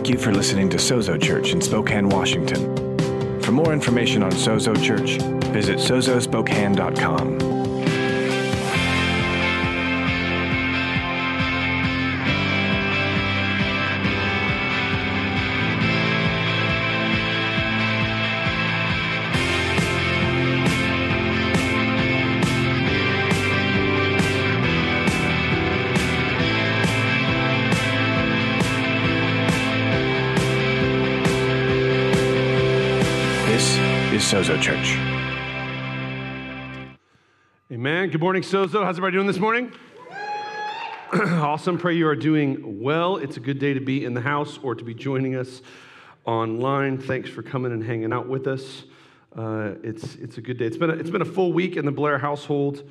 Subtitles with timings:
[0.00, 3.42] Thank you for listening to Sozo Church in Spokane, Washington.
[3.42, 5.20] For more information on Sozo Church,
[5.52, 7.39] visit sozospokane.com.
[34.60, 34.94] Church.
[37.72, 38.10] Amen.
[38.10, 38.84] Good morning, Sozo.
[38.84, 39.72] How's everybody doing this morning?
[41.14, 41.78] awesome.
[41.78, 43.16] Pray you are doing well.
[43.16, 45.62] It's a good day to be in the house or to be joining us
[46.26, 46.98] online.
[46.98, 48.84] Thanks for coming and hanging out with us.
[49.34, 50.66] Uh, it's, it's a good day.
[50.66, 52.82] It's been a, it's been a full week in the Blair household,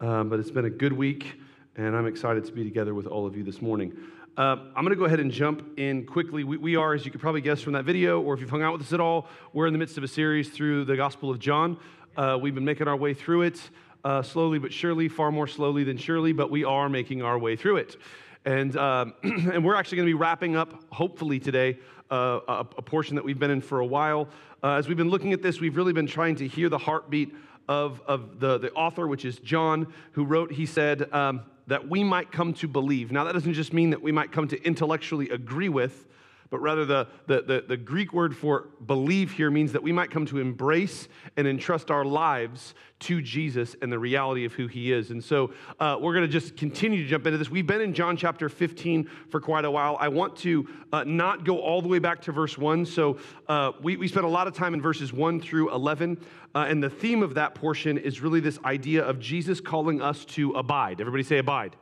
[0.00, 1.38] um, but it's been a good week,
[1.76, 3.94] and I'm excited to be together with all of you this morning.
[4.38, 6.44] Uh, I'm going to go ahead and jump in quickly.
[6.44, 8.62] We, we are, as you could probably guess from that video, or if you've hung
[8.62, 11.28] out with us at all, we're in the midst of a series through the Gospel
[11.28, 11.76] of John.
[12.16, 13.60] Uh, we've been making our way through it
[14.04, 17.56] uh, slowly but surely, far more slowly than surely, but we are making our way
[17.56, 17.96] through it.
[18.44, 21.76] And, um, and we're actually going to be wrapping up, hopefully today,
[22.08, 24.28] uh, a, a portion that we've been in for a while.
[24.62, 27.34] Uh, as we've been looking at this, we've really been trying to hear the heartbeat
[27.68, 32.02] of, of the, the author, which is John, who wrote, he said, um, that we
[32.02, 33.12] might come to believe.
[33.12, 36.06] Now, that doesn't just mean that we might come to intellectually agree with,
[36.50, 40.10] but rather the, the, the, the, Greek word for believe here means that we might
[40.10, 44.92] come to embrace and entrust our lives to Jesus and the reality of who he
[44.92, 45.10] is.
[45.10, 47.50] And so uh, we're going to just continue to jump into this.
[47.50, 49.96] We've been in John chapter 15 for quite a while.
[50.00, 52.86] I want to uh, not go all the way back to verse 1.
[52.86, 56.18] So uh, we, we spent a lot of time in verses 1 through 11.
[56.54, 60.24] Uh, and the theme of that portion is really this idea of Jesus calling us
[60.26, 61.00] to abide.
[61.00, 61.76] Everybody say abide.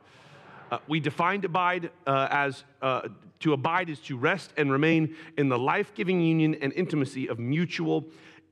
[0.69, 3.07] Uh, we defined abide uh, as uh,
[3.39, 7.39] to abide is to rest and remain in the life giving union and intimacy of
[7.39, 8.05] mutual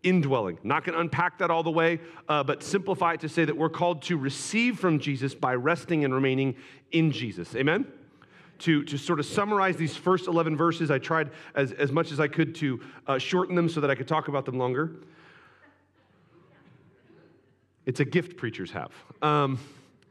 [0.03, 0.59] indwelling.
[0.63, 3.57] Not going to unpack that all the way, uh, but simplify it to say that
[3.57, 6.55] we're called to receive from Jesus by resting and remaining
[6.91, 7.55] in Jesus.
[7.55, 7.87] Amen?
[8.59, 12.19] To, to sort of summarize these first 11 verses, I tried as, as much as
[12.19, 14.91] I could to uh, shorten them so that I could talk about them longer.
[17.85, 18.91] It's a gift preachers have.
[19.21, 19.59] Um,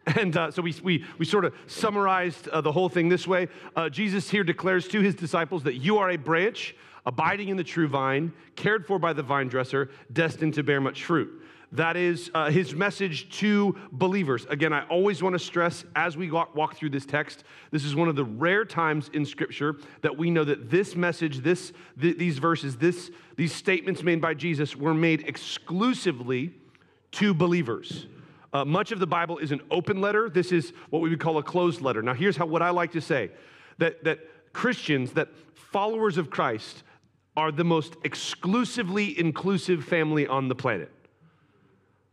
[0.18, 3.48] and uh, so we, we, we sort of summarized uh, the whole thing this way.
[3.74, 6.74] Uh, Jesus here declares to his disciples that you are a branch
[7.06, 11.04] abiding in the true vine, cared for by the vine dresser, destined to bear much
[11.04, 11.42] fruit.
[11.72, 14.46] That is uh, his message to believers.
[14.48, 17.42] Again, I always want to stress as we walk, through this text,
[17.72, 21.38] this is one of the rare times in Scripture that we know that this message,
[21.38, 26.52] this, th- these verses, this, these statements made by Jesus were made exclusively
[27.12, 28.06] to believers.
[28.54, 30.30] Uh, much of the Bible is an open letter.
[30.30, 32.02] This is what we would call a closed letter.
[32.02, 33.32] Now, here's how, what I like to say
[33.78, 34.20] that, that
[34.52, 36.84] Christians, that followers of Christ,
[37.36, 40.92] are the most exclusively inclusive family on the planet.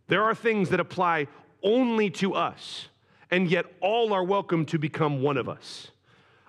[0.07, 1.27] There are things that apply
[1.61, 2.87] only to us,
[3.29, 5.91] and yet all are welcome to become one of us.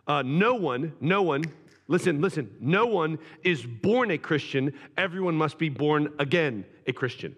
[0.07, 1.45] Uh, no one, no one,
[1.87, 4.73] listen, listen, no one is born a Christian.
[4.97, 7.37] Everyone must be born again a Christian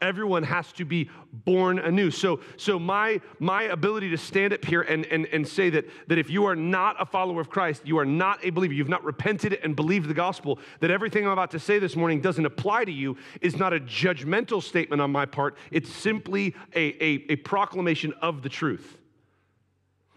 [0.00, 1.10] everyone has to be
[1.44, 5.70] born anew so so my my ability to stand up here and and, and say
[5.70, 8.74] that that if you are not a follower of christ you are not a believer
[8.74, 12.20] you've not repented and believed the gospel that everything i'm about to say this morning
[12.20, 17.02] doesn't apply to you is not a judgmental statement on my part it's simply a,
[17.02, 18.98] a, a proclamation of the truth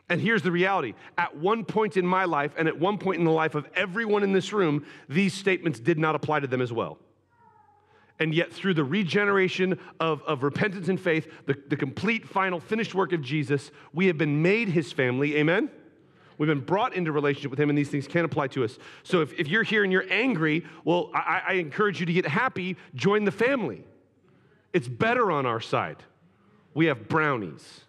[0.09, 0.95] and here's the reality.
[1.17, 4.23] At one point in my life, and at one point in the life of everyone
[4.23, 6.97] in this room, these statements did not apply to them as well.
[8.19, 12.93] And yet, through the regeneration of, of repentance and faith, the, the complete, final, finished
[12.93, 15.37] work of Jesus, we have been made his family.
[15.37, 15.69] Amen?
[16.37, 18.77] We've been brought into relationship with him, and these things can apply to us.
[19.03, 22.25] So if, if you're here and you're angry, well, I, I encourage you to get
[22.25, 23.83] happy, join the family.
[24.73, 26.03] It's better on our side.
[26.73, 27.81] We have brownies.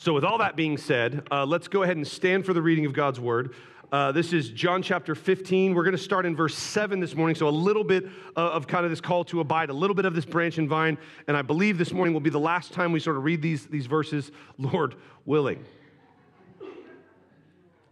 [0.00, 2.86] So, with all that being said, uh, let's go ahead and stand for the reading
[2.86, 3.54] of God's word.
[3.90, 5.74] Uh, this is John chapter 15.
[5.74, 7.34] We're going to start in verse 7 this morning.
[7.34, 8.06] So, a little bit
[8.36, 10.98] of kind of this call to abide, a little bit of this branch and vine.
[11.26, 13.66] And I believe this morning will be the last time we sort of read these,
[13.66, 15.64] these verses, Lord willing.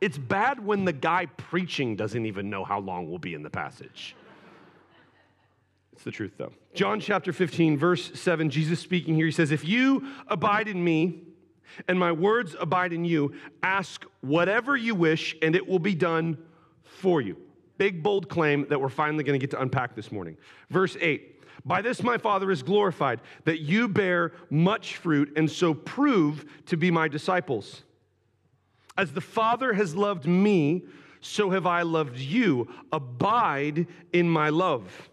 [0.03, 3.49] It's bad when the guy preaching doesn't even know how long we'll be in the
[3.49, 4.15] passage.
[5.95, 6.53] It's the truth, though.
[6.75, 11.23] John chapter 15, verse 7, Jesus speaking here, he says, If you abide in me,
[11.89, 13.35] and my words abide in you.
[13.63, 16.39] Ask whatever you wish, and it will be done
[16.83, 17.37] for you.
[17.79, 20.37] Big, bold claim that we're finally going to get to unpack this morning.
[20.71, 25.75] Verse 8 By this my Father is glorified, that you bear much fruit, and so
[25.75, 27.83] prove to be my disciples.
[28.97, 30.85] As the Father has loved me,
[31.21, 32.69] so have I loved you.
[32.93, 35.11] Abide in my love.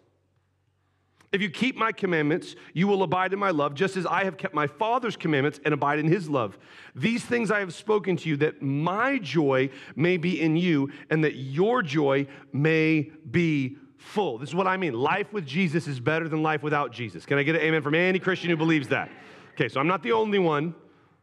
[1.33, 4.37] If you keep my commandments, you will abide in my love, just as I have
[4.37, 6.59] kept my Father's commandments and abide in his love.
[6.95, 11.23] These things I have spoken to you, that my joy may be in you, and
[11.23, 14.37] that your joy may be full.
[14.37, 14.93] This is what I mean.
[14.93, 17.25] Life with Jesus is better than life without Jesus.
[17.25, 19.09] Can I get an amen from any Christian who believes that?
[19.55, 20.75] Okay, so I'm not the only one.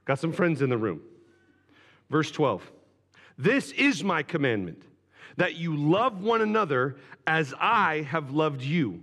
[0.07, 1.03] Got some friends in the room.
[2.11, 2.69] Verse 12
[3.39, 4.83] This is my commandment,
[5.37, 6.97] that you love one another
[7.29, 9.03] as I have loved you.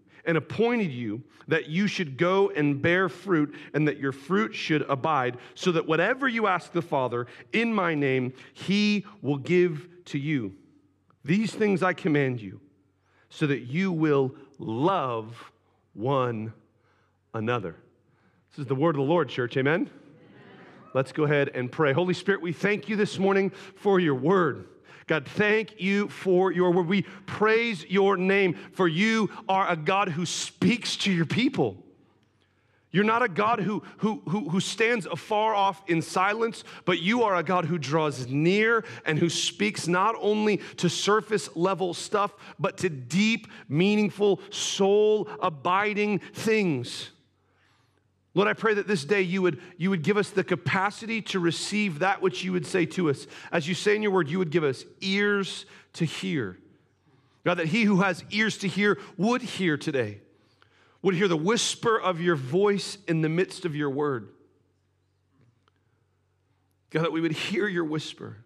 [0.25, 4.83] and appointed you that you should go and bear fruit and that your fruit should
[4.83, 10.17] abide, so that whatever you ask the Father in my name, he will give to
[10.17, 10.53] you.
[11.23, 12.61] These things I command you,
[13.29, 15.51] so that you will love
[15.93, 16.53] one
[17.33, 17.75] another.
[18.51, 19.55] This is the word of the Lord, church.
[19.57, 19.89] Amen?
[20.93, 21.93] Let's go ahead and pray.
[21.93, 24.67] Holy Spirit, we thank you this morning for your word.
[25.11, 26.87] God, thank you for your word.
[26.87, 31.75] We praise your name, for you are a God who speaks to your people.
[32.91, 37.23] You're not a God who, who, who, who, stands afar off in silence, but you
[37.23, 42.33] are a God who draws near and who speaks not only to surface level stuff,
[42.57, 47.09] but to deep, meaningful, soul abiding things.
[48.33, 51.39] Lord, I pray that this day you would, you would give us the capacity to
[51.39, 53.27] receive that which you would say to us.
[53.51, 56.57] As you say in your word, you would give us ears to hear.
[57.43, 60.21] God, that he who has ears to hear would hear today,
[61.01, 64.29] would hear the whisper of your voice in the midst of your word.
[66.91, 68.37] God, that we would hear your whisper,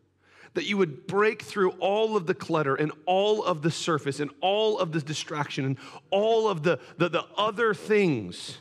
[0.56, 4.32] that you would break through all of the clutter and all of the surface and
[4.42, 5.78] all of the distraction and
[6.10, 8.60] all of the, the, the other things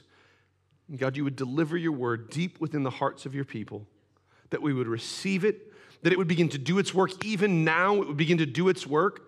[0.96, 3.86] God, you would deliver your word deep within the hearts of your people,
[4.50, 5.72] that we would receive it,
[6.02, 7.24] that it would begin to do its work.
[7.24, 9.22] Even now, it would begin to do its work.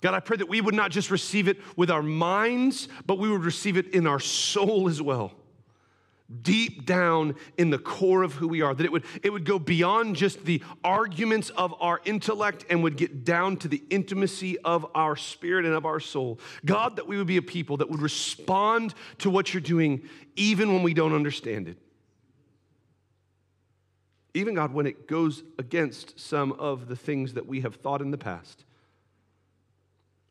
[0.00, 3.30] God, I pray that we would not just receive it with our minds, but we
[3.30, 5.32] would receive it in our soul as well
[6.42, 9.58] deep down in the core of who we are, that it would, it would go
[9.58, 14.84] beyond just the arguments of our intellect and would get down to the intimacy of
[14.94, 16.40] our spirit and of our soul.
[16.64, 20.72] God, that we would be a people that would respond to what you're doing even
[20.72, 21.78] when we don't understand it.
[24.34, 28.10] Even God, when it goes against some of the things that we have thought in
[28.10, 28.64] the past.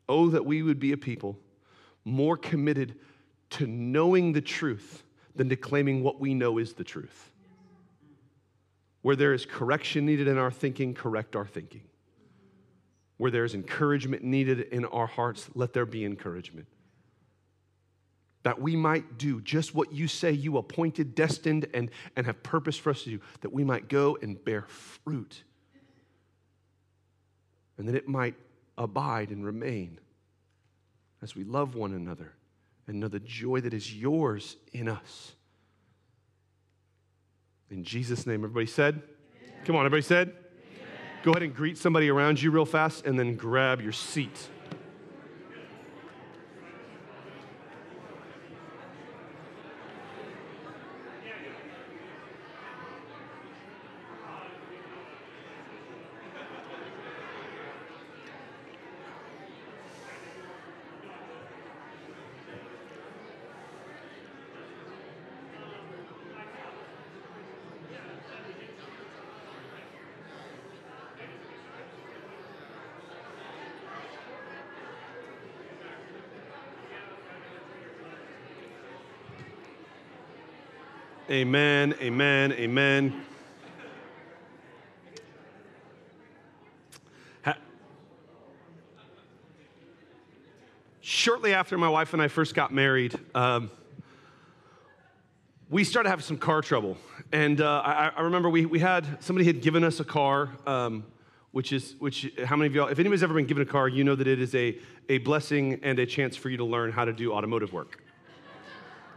[0.08, 1.38] Oh, that we would be a people
[2.04, 2.94] more committed
[3.50, 5.02] to knowing the truth
[5.36, 7.30] than to claiming what we know is the truth.
[9.02, 11.82] Where there is correction needed in our thinking, correct our thinking.
[13.18, 16.66] Where there is encouragement needed in our hearts, let there be encouragement.
[18.42, 22.76] That we might do just what you say you appointed, destined, and, and have purpose
[22.76, 25.42] for us to do, that we might go and bear fruit.
[27.78, 28.34] And that it might
[28.78, 29.98] abide and remain
[31.22, 32.35] as we love one another
[32.86, 35.32] and know the joy that is yours in us.
[37.70, 38.94] In Jesus' name, everybody said?
[38.94, 39.64] Amen.
[39.64, 40.28] Come on, everybody said?
[40.28, 40.38] Amen.
[41.24, 44.48] Go ahead and greet somebody around you real fast and then grab your seat.
[81.36, 83.22] Amen, amen, amen.
[91.02, 93.70] Shortly after my wife and I first got married, um,
[95.68, 96.96] we started having some car trouble.
[97.30, 101.04] And uh, I, I, remember we, we had, somebody had given us a car, um,
[101.52, 104.04] which is, which, how many of y'all, if anybody's ever been given a car, you
[104.04, 104.78] know that it is a,
[105.10, 108.05] a blessing and a chance for you to learn how to do automotive work.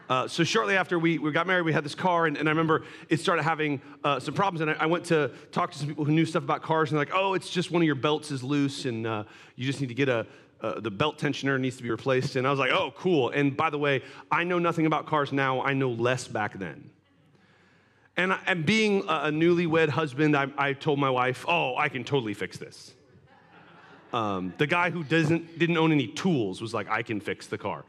[0.10, 2.52] Uh, so shortly after we, we got married, we had this car, and, and I
[2.52, 4.62] remember it started having uh, some problems.
[4.62, 6.98] And I, I, went to talk to some people who knew stuff about cars, and
[6.98, 9.24] they're like, "Oh, it's just one of your belts is loose, and uh,
[9.56, 10.26] you just need to get a
[10.62, 12.36] uh, the belt tensioner needs to be replaced.
[12.36, 13.30] And I was like, oh, cool.
[13.30, 15.62] And by the way, I know nothing about cars now.
[15.62, 16.90] I know less back then.
[18.18, 22.34] And, and being a newlywed husband, I, I told my wife, oh, I can totally
[22.34, 22.94] fix this.
[24.12, 27.58] Um, the guy who doesn't, didn't own any tools was like, I can fix the
[27.58, 27.86] car.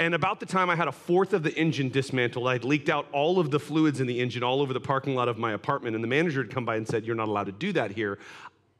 [0.00, 3.06] And about the time I had a fourth of the engine dismantled, I'd leaked out
[3.12, 5.96] all of the fluids in the engine all over the parking lot of my apartment.
[5.96, 8.18] And the manager had come by and said, You're not allowed to do that here.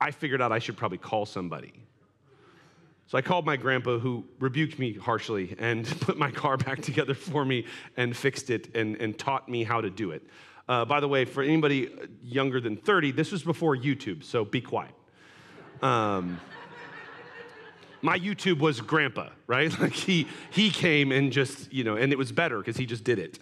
[0.01, 1.73] I figured out I should probably call somebody.
[3.09, 7.15] So I called my grandpa, who rebuked me harshly and put my car back together
[7.15, 10.23] for me and fixed it and, and taught me how to do it.
[10.69, 11.89] Uh, by the way, for anybody
[12.23, 14.93] younger than 30, this was before YouTube, so be quiet.
[15.81, 16.39] Um,
[18.03, 19.77] my YouTube was grandpa, right?
[19.81, 23.05] Like he, he came and just, you know, and it was better because he just
[23.05, 23.39] did it.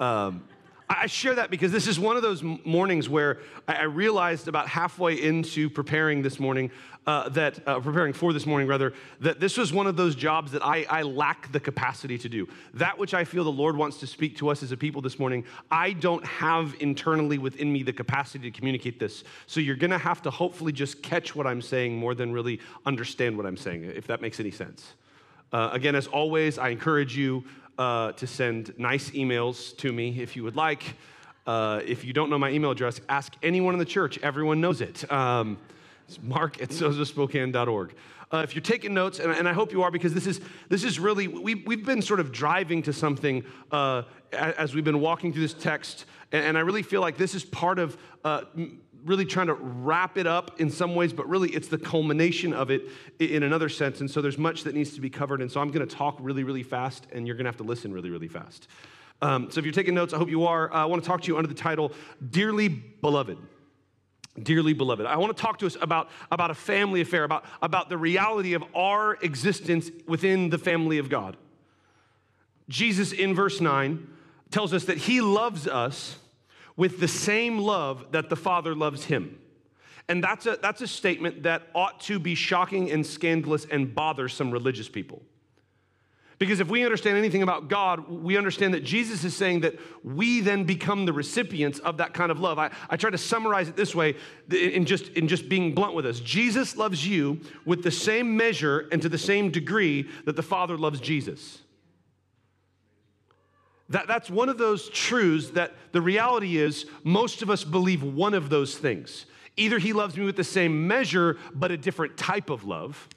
[0.00, 0.44] Um,
[0.90, 5.22] I share that because this is one of those mornings where I realized about halfway
[5.22, 6.70] into preparing this morning
[7.06, 10.52] uh, that, uh, preparing for this morning rather, that this was one of those jobs
[10.52, 12.48] that I, I lack the capacity to do.
[12.74, 15.18] That which I feel the Lord wants to speak to us as a people this
[15.18, 19.24] morning, I don't have internally within me the capacity to communicate this.
[19.46, 22.60] So you're going to have to hopefully just catch what I'm saying more than really
[22.86, 24.94] understand what I'm saying, if that makes any sense.
[25.52, 27.44] Uh, again, as always, I encourage you
[27.78, 30.96] uh, to send nice emails to me if you would like.
[31.46, 34.18] Uh, if you don't know my email address, ask anyone in the church.
[34.18, 35.10] Everyone knows it.
[35.10, 35.56] Um,
[36.06, 37.94] it's mark at sozospokane.org.
[38.30, 40.84] Uh, if you're taking notes, and, and, I hope you are, because this is, this
[40.84, 43.42] is really, we, we've been sort of driving to something
[43.72, 47.34] uh, as we've been walking through this text, and, and I really feel like this
[47.34, 48.42] is part of uh,
[49.08, 52.70] really trying to wrap it up in some ways, but really it's the culmination of
[52.70, 52.82] it
[53.18, 54.00] in another sense.
[54.00, 55.40] And so there's much that needs to be covered.
[55.40, 57.64] And so I'm going to talk really, really fast, and you're going to have to
[57.64, 58.68] listen really, really fast.
[59.20, 60.72] Um, so if you're taking notes, I hope you are.
[60.72, 61.92] Uh, I want to talk to you under the title
[62.30, 63.38] Dearly Beloved.
[64.40, 65.04] Dearly beloved.
[65.04, 68.54] I want to talk to us about, about a family affair, about, about the reality
[68.54, 71.36] of our existence within the family of God.
[72.68, 74.06] Jesus in verse 9
[74.50, 76.18] tells us that he loves us
[76.78, 79.38] with the same love that the Father loves him.
[80.08, 84.28] And that's a, that's a statement that ought to be shocking and scandalous and bother
[84.28, 85.20] some religious people.
[86.38, 90.40] Because if we understand anything about God, we understand that Jesus is saying that we
[90.40, 92.60] then become the recipients of that kind of love.
[92.60, 94.14] I, I try to summarize it this way
[94.48, 96.20] in just, in just being blunt with us.
[96.20, 100.78] Jesus loves you with the same measure and to the same degree that the Father
[100.78, 101.62] loves Jesus.
[103.90, 108.34] That, that's one of those truths that the reality is most of us believe one
[108.34, 109.24] of those things.
[109.56, 113.08] Either he loves me with the same measure, but a different type of love,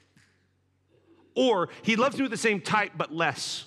[1.34, 3.66] or he loves me with the same type, but less.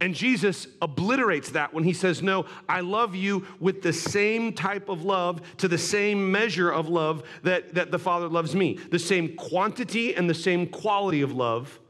[0.00, 4.88] And Jesus obliterates that when he says, No, I love you with the same type
[4.88, 8.98] of love, to the same measure of love that, that the Father loves me, the
[8.98, 11.80] same quantity and the same quality of love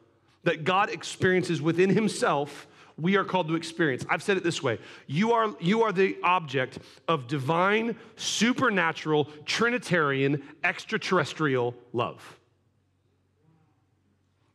[0.45, 4.05] that God experiences within himself, we are called to experience.
[4.09, 10.43] I've said it this way you are, you are the object of divine, supernatural, Trinitarian,
[10.63, 12.39] extraterrestrial love.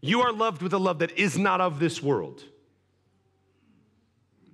[0.02, 2.44] You are loved with a love that is not of this world.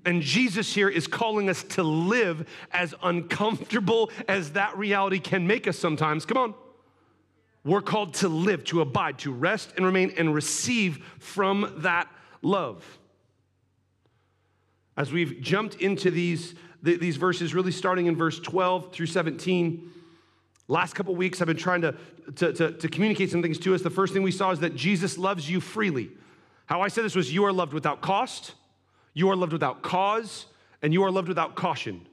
[0.03, 5.67] And Jesus here is calling us to live as uncomfortable as that reality can make
[5.67, 6.25] us sometimes.
[6.25, 6.53] Come on.
[7.65, 12.07] We're called to live, to abide, to rest and remain and receive from that
[12.43, 12.85] love.
[14.95, 16.53] As we've jumped into these,
[16.83, 19.91] these verses, really starting in verse 12 through 17,
[20.67, 21.95] last couple weeks I've been trying to,
[22.35, 23.81] to, to, to communicate some things to us.
[23.81, 26.11] The first thing we saw is that Jesus loves you freely.
[26.67, 28.53] How I said this was you are loved without cost,
[29.15, 30.45] you are loved without cause,
[30.83, 32.07] and you are loved without caution.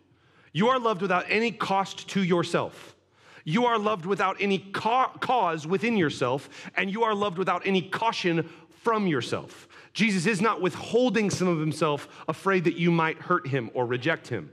[0.55, 2.97] You are loved without any cost to yourself.
[3.45, 7.83] You are loved without any ca- cause within yourself, and you are loved without any
[7.83, 8.49] caution
[8.83, 9.69] from yourself.
[9.93, 14.29] Jesus is not withholding some of himself, afraid that you might hurt him or reject
[14.29, 14.51] him.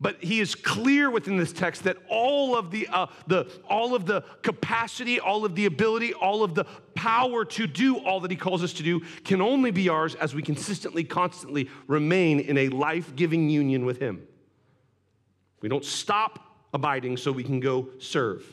[0.01, 4.07] But he is clear within this text that all of the, uh, the, all of
[4.07, 6.65] the capacity, all of the ability, all of the
[6.95, 10.33] power to do all that he calls us to do can only be ours as
[10.33, 14.27] we consistently, constantly remain in a life giving union with him.
[15.61, 16.39] We don't stop
[16.73, 18.43] abiding so we can go serve,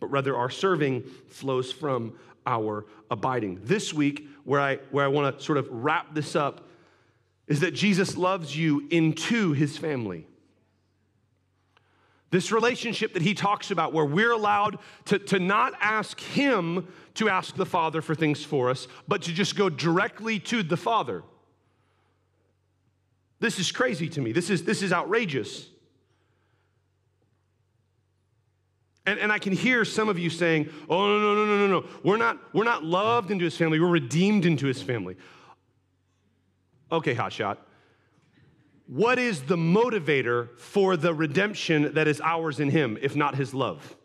[0.00, 2.14] but rather our serving flows from
[2.44, 3.60] our abiding.
[3.62, 6.66] This week, where I, where I want to sort of wrap this up,
[7.46, 10.26] is that Jesus loves you into his family.
[12.30, 17.28] This relationship that he talks about, where we're allowed to, to not ask him to
[17.28, 21.22] ask the Father for things for us, but to just go directly to the Father.
[23.40, 24.32] This is crazy to me.
[24.32, 25.68] This is, this is outrageous.
[29.06, 31.80] And, and I can hear some of you saying, oh, no, no, no, no, no,
[31.80, 31.86] no.
[32.04, 35.16] We're not, we're not loved into his family, we're redeemed into his family.
[36.92, 37.56] Okay, hotshot.
[38.88, 43.52] What is the motivator for the redemption that is ours in him, if not his
[43.52, 43.96] love?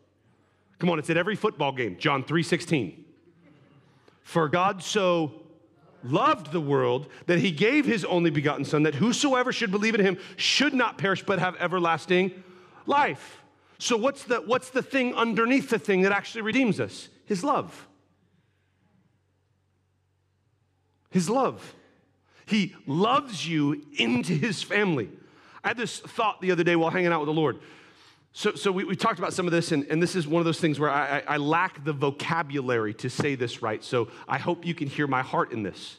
[0.78, 3.02] Come on, it's at every football game, John 3:16.
[4.22, 5.42] For God so
[6.02, 10.02] loved the world that he gave his only begotten son that whosoever should believe in
[10.02, 12.42] him should not perish but have everlasting
[12.84, 13.42] life.
[13.78, 17.08] So what's the what's the thing underneath the thing that actually redeems us?
[17.24, 17.88] His love.
[21.08, 21.74] His love.
[22.46, 25.08] He loves you into his family.
[25.62, 27.58] I had this thought the other day while hanging out with the Lord.
[28.32, 30.44] So, so we, we talked about some of this, and, and this is one of
[30.44, 33.82] those things where I, I, I lack the vocabulary to say this right.
[33.82, 35.98] So I hope you can hear my heart in this.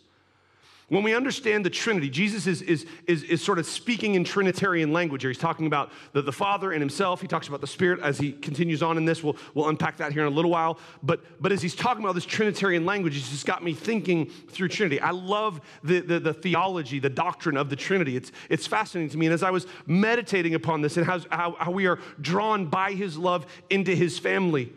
[0.87, 4.93] When we understand the Trinity, Jesus is, is, is, is sort of speaking in Trinitarian
[4.93, 5.31] language here.
[5.31, 7.21] He's talking about the, the Father and Himself.
[7.21, 9.23] He talks about the Spirit as he continues on in this.
[9.23, 10.77] We'll, we'll unpack that here in a little while.
[11.01, 14.67] But, but as he's talking about this Trinitarian language, it's just got me thinking through
[14.67, 14.99] Trinity.
[15.01, 18.15] I love the, the, the theology, the doctrine of the Trinity.
[18.15, 19.25] It's, it's fascinating to me.
[19.25, 22.91] And as I was meditating upon this and how, how, how we are drawn by
[22.91, 24.71] His love into His family,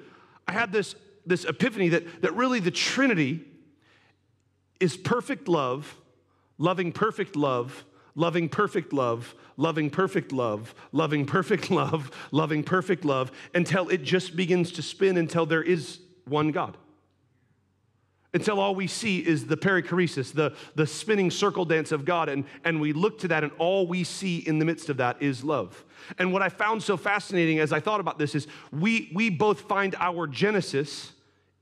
[0.46, 0.94] I had this,
[1.26, 3.44] this epiphany that, that really the Trinity
[4.80, 5.96] is perfect love,
[6.58, 13.30] loving perfect love, loving perfect love, loving perfect love, loving perfect love, loving perfect love,
[13.54, 16.76] until it just begins to spin until there is one God.
[18.34, 22.44] Until all we see is the perichoresis, the, the spinning circle dance of God, and,
[22.62, 25.42] and we look to that, and all we see in the midst of that is
[25.42, 25.82] love.
[26.18, 29.62] And what I found so fascinating as I thought about this is we, we both
[29.62, 31.12] find our genesis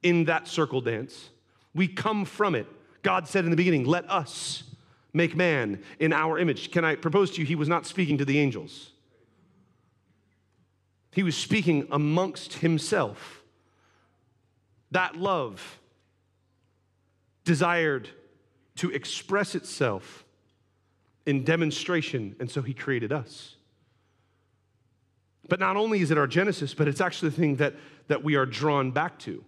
[0.03, 1.31] in that circle dance.
[1.73, 2.67] We come from it.
[3.07, 4.65] God said in the beginning, let us
[5.13, 6.73] make man in our image.
[6.73, 8.91] Can I propose to you, he was not speaking to the angels,
[11.13, 13.45] he was speaking amongst himself.
[14.91, 15.79] That love
[17.45, 18.09] desired
[18.77, 20.25] to express itself
[21.27, 23.55] in demonstration, and so he created us.
[25.49, 27.75] But not only is it our genesis, but it's actually the thing that,
[28.09, 29.45] that we are drawn back to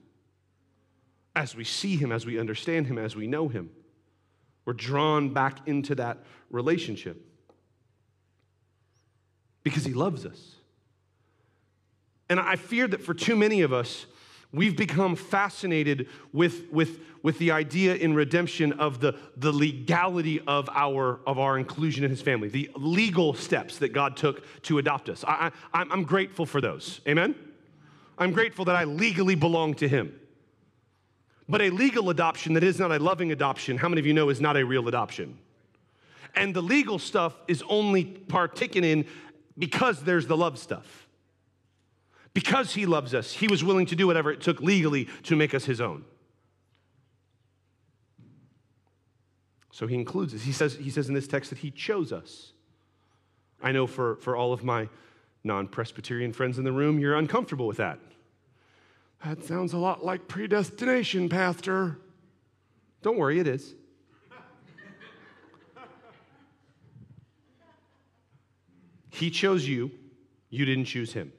[1.34, 3.70] as we see him, as we understand him, as we know him.
[4.64, 6.18] We're drawn back into that
[6.50, 7.24] relationship
[9.62, 10.56] because he loves us.
[12.28, 14.06] And I fear that for too many of us,
[14.52, 20.68] we've become fascinated with, with, with the idea in redemption of the, the legality of
[20.74, 25.08] our, of our inclusion in his family, the legal steps that God took to adopt
[25.08, 25.24] us.
[25.26, 27.00] I, I, I'm grateful for those.
[27.06, 27.34] Amen?
[28.18, 30.18] I'm grateful that I legally belong to him.
[31.48, 34.28] But a legal adoption that is not a loving adoption, how many of you know
[34.28, 35.38] is not a real adoption?
[36.34, 39.06] And the legal stuff is only partaken in
[39.56, 41.08] because there's the love stuff.
[42.34, 45.54] Because he loves us, he was willing to do whatever it took legally to make
[45.54, 46.04] us his own.
[49.72, 50.42] So he includes us.
[50.42, 52.52] He says, he says in this text that he chose us.
[53.62, 54.88] I know for, for all of my
[55.44, 57.98] non Presbyterian friends in the room, you're uncomfortable with that.
[59.24, 61.98] That sounds a lot like predestination, Pastor.
[63.02, 63.74] Don't worry, it is.
[69.10, 69.90] he chose you,
[70.50, 71.32] you didn't choose him.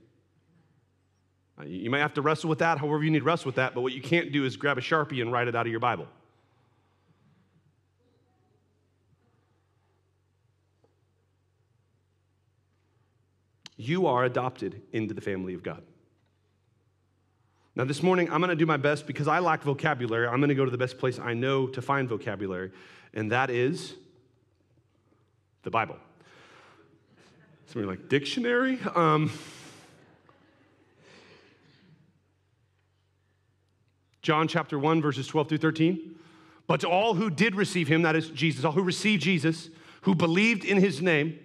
[1.65, 3.81] You might have to wrestle with that, however, you need to wrestle with that, but
[3.81, 6.07] what you can't do is grab a Sharpie and write it out of your Bible.
[13.75, 15.83] You are adopted into the family of God.
[17.79, 20.27] Now, this morning, I'm going to do my best because I lack vocabulary.
[20.27, 22.73] I'm going to go to the best place I know to find vocabulary,
[23.13, 23.93] and that is
[25.63, 25.95] the Bible.
[27.67, 28.81] Somebody like dictionary?
[28.95, 29.31] Um,
[34.23, 36.15] John chapter 1, verses 12 through 13.
[36.67, 39.69] But to all who did receive him, that is Jesus, all who received Jesus,
[40.01, 41.39] who believed in his name,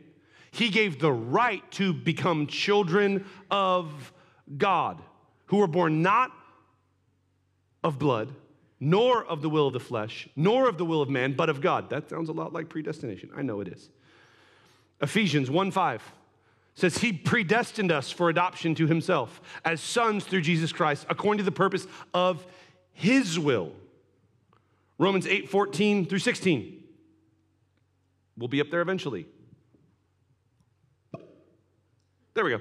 [0.51, 4.13] he gave the right to become children of
[4.59, 5.01] God,
[5.47, 6.33] who were born not
[7.83, 8.35] of blood,
[8.81, 11.61] nor of the will of the flesh, nor of the will of man, but of
[11.61, 11.91] God.
[11.91, 13.31] That sounds a lot like predestination.
[13.37, 13.91] I know it is.
[15.01, 16.13] Ephesians 1 5
[16.75, 21.45] says, He predestined us for adoption to Himself as sons through Jesus Christ, according to
[21.45, 22.45] the purpose of
[22.93, 23.73] His will.
[24.99, 26.83] Romans 8 14 through 16.
[28.37, 29.27] We'll be up there eventually.
[32.35, 32.61] There we go.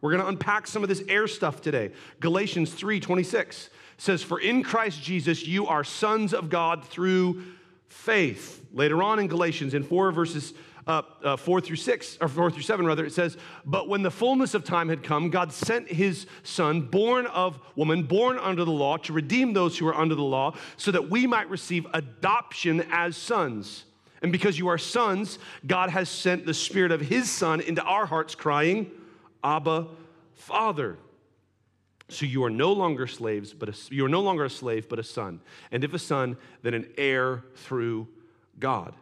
[0.00, 1.90] We're going to unpack some of this heir stuff today.
[2.20, 7.42] Galatians 3 26 says, For in Christ Jesus you are sons of God through
[7.88, 8.64] faith.
[8.72, 10.54] Later on in Galatians, in 4 verses
[10.86, 14.10] uh, uh, 4 through 6, or 4 through 7, rather, it says, But when the
[14.10, 18.72] fullness of time had come, God sent his son, born of woman, born under the
[18.72, 22.86] law, to redeem those who are under the law, so that we might receive adoption
[22.90, 23.84] as sons.
[24.22, 28.06] And because you are sons, God has sent the spirit of his son into our
[28.06, 28.90] hearts, crying,
[29.42, 29.86] Abba,
[30.34, 30.96] Father.
[32.08, 34.98] So you are no longer slaves, but a, you are no longer a slave, but
[34.98, 35.40] a son.
[35.70, 38.08] And if a son, then an heir through
[38.58, 38.94] God.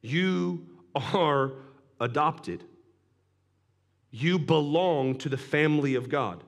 [0.00, 1.52] You are
[2.00, 2.64] adopted.
[4.10, 6.42] You belong to the family of God.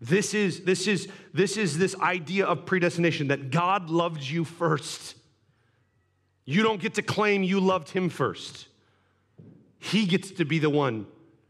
[0.00, 5.16] This is, this is, this is this idea of predestination that God loved you first.
[6.44, 8.68] You don't get to claim you loved him first.
[9.78, 11.06] He gets to be the one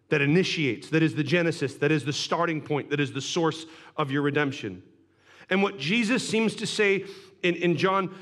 [0.08, 3.66] that initiates, that is the genesis, that is the starting point, that is the source
[3.96, 4.82] of your redemption.
[5.50, 7.04] And what Jesus seems to say
[7.42, 8.14] in, in John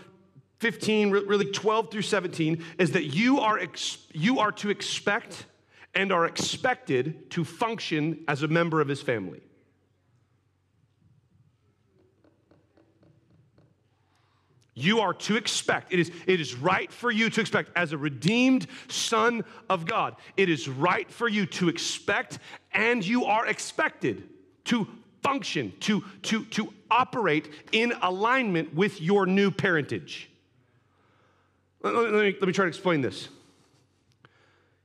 [0.60, 5.46] 15, really 12 through 17, is that you are, ex, you are to expect
[5.94, 9.40] and are expected to function as a member of his family.
[14.74, 15.92] You are to expect.
[15.92, 20.16] It is, it is right for you to expect, as a redeemed son of God,
[20.36, 22.40] it is right for you to expect,
[22.72, 24.24] and you are expected
[24.64, 24.88] to
[25.22, 30.28] function, to, to, to operate in alignment with your new parentage.
[31.82, 33.28] Let me, let me try to explain this.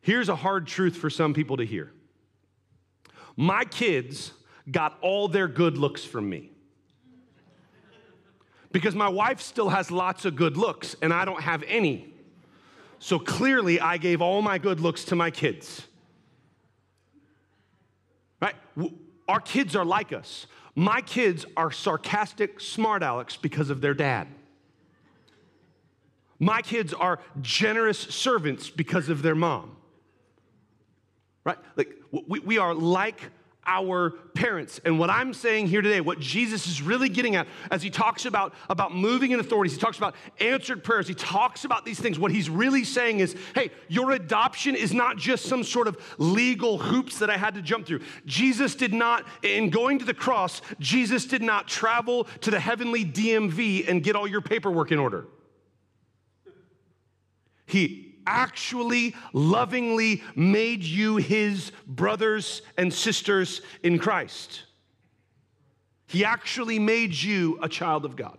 [0.02, 1.92] Here's a hard truth for some people to hear
[3.36, 4.34] my kids
[4.70, 6.52] got all their good looks from me
[8.72, 12.14] because my wife still has lots of good looks and I don't have any.
[13.00, 15.88] So clearly, I gave all my good looks to my kids.
[18.42, 18.56] Right?
[19.28, 20.48] Our kids are like us.
[20.76, 24.28] My kids are sarcastic smart Alex because of their dad.
[26.40, 29.76] My kids are generous servants because of their mom.
[31.44, 31.58] Right?
[31.76, 33.22] Like, we, we are like
[33.70, 34.82] our parents.
[34.84, 38.26] And what I'm saying here today, what Jesus is really getting at as he talks
[38.26, 42.18] about, about moving in authorities, he talks about answered prayers, he talks about these things.
[42.18, 46.80] What he's really saying is, hey, your adoption is not just some sort of legal
[46.80, 48.02] hoops that I had to jump through.
[48.26, 53.06] Jesus did not, in going to the cross, Jesus did not travel to the heavenly
[53.06, 55.28] DMV and get all your paperwork in order.
[57.68, 64.64] He actually lovingly made you his brothers and sisters in Christ.
[66.08, 68.38] He actually made you a child of God.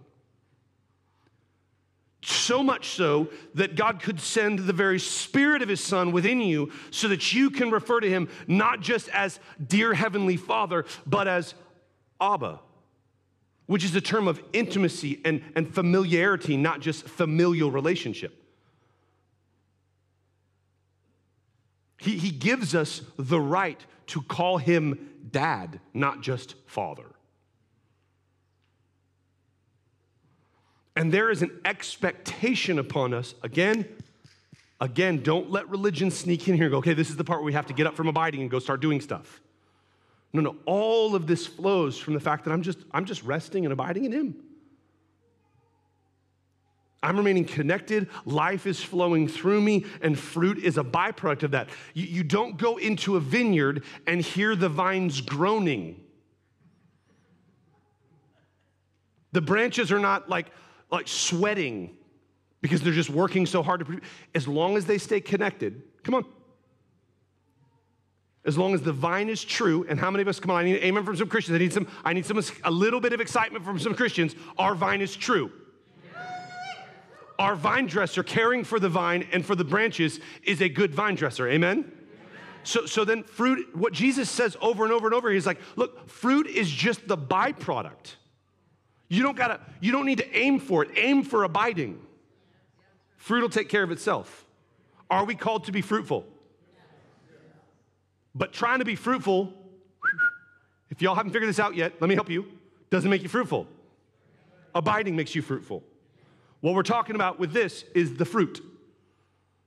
[2.22, 6.70] So much so that God could send the very spirit of his son within you
[6.90, 11.54] so that you can refer to him not just as dear heavenly father, but as
[12.20, 12.60] Abba,
[13.66, 18.39] which is a term of intimacy and, and familiarity, not just familial relationship.
[22.00, 27.04] He, he gives us the right to call him dad, not just father.
[30.96, 33.34] And there is an expectation upon us.
[33.42, 33.86] Again,
[34.80, 37.46] again, don't let religion sneak in here and go, okay, this is the part where
[37.46, 39.40] we have to get up from abiding and go start doing stuff.
[40.32, 43.66] No, no, all of this flows from the fact that I'm just, I'm just resting
[43.66, 44.36] and abiding in him.
[47.02, 51.70] I'm remaining connected, life is flowing through me, and fruit is a byproduct of that.
[51.94, 55.98] You, you, don't go into a vineyard and hear the vines groaning.
[59.32, 60.48] The branches are not like,
[60.90, 61.96] like sweating
[62.60, 64.04] because they're just working so hard to produce.
[64.34, 66.26] As long as they stay connected, come on.
[68.44, 70.64] As long as the vine is true, and how many of us, come on, I
[70.64, 71.56] need amen from some Christians.
[71.56, 74.34] I need some, I need some a little bit of excitement from some Christians.
[74.58, 75.50] Our vine is true.
[77.40, 81.14] Our vine dresser caring for the vine and for the branches is a good vine
[81.14, 81.48] dresser.
[81.48, 81.90] Amen?
[82.64, 86.06] So, so then fruit, what Jesus says over and over and over, he's like, look,
[86.10, 88.16] fruit is just the byproduct.
[89.08, 90.90] You don't gotta, you don't need to aim for it.
[90.96, 91.98] Aim for abiding.
[93.16, 94.44] Fruit will take care of itself.
[95.10, 96.26] Are we called to be fruitful?
[98.34, 99.54] But trying to be fruitful,
[100.90, 102.44] if y'all haven't figured this out yet, let me help you,
[102.90, 103.66] doesn't make you fruitful.
[104.74, 105.82] Abiding makes you fruitful.
[106.60, 108.62] What we're talking about with this is the fruit.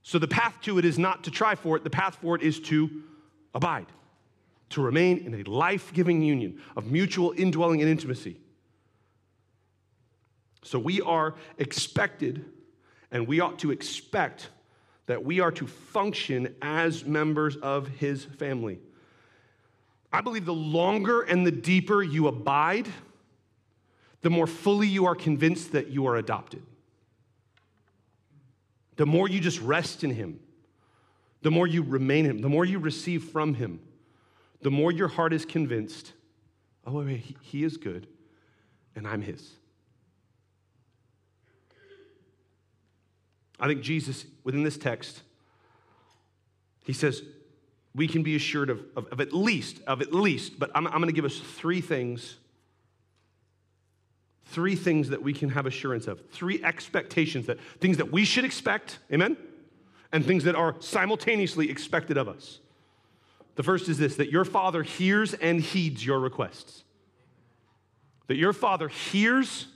[0.03, 2.41] So the path to it is not to try for it, the path for it
[2.41, 3.03] is to
[3.55, 3.87] abide,
[4.69, 8.37] to remain in a life giving union of mutual indwelling and intimacy.
[10.61, 12.45] So we are expected,
[13.11, 14.49] and we ought to expect
[15.07, 18.79] that we are to function as members of his family.
[20.11, 22.87] I believe the longer and the deeper you abide,
[24.21, 26.61] the more fully you are convinced that you are adopted.
[28.95, 30.39] The more you just rest in him,
[31.41, 33.79] the more you remain in him, the more you receive from him,
[34.61, 36.13] the more your heart is convinced,
[36.85, 38.07] oh, wait, wait, he, he is good,
[38.95, 39.51] and I'm his.
[43.59, 45.21] I think Jesus, within this text,
[46.85, 47.21] he says
[47.95, 50.93] we can be assured of, of, of at least, of at least, but I'm, I'm
[50.93, 52.37] going to give us three things,
[54.45, 58.45] three things that we can have assurance of, three expectations, that things that we should
[58.45, 59.37] expect, amen,
[60.11, 62.59] and things that are simultaneously expected of us.
[63.55, 66.83] The first is this that your father hears and heeds your requests.
[68.27, 69.67] That your father hears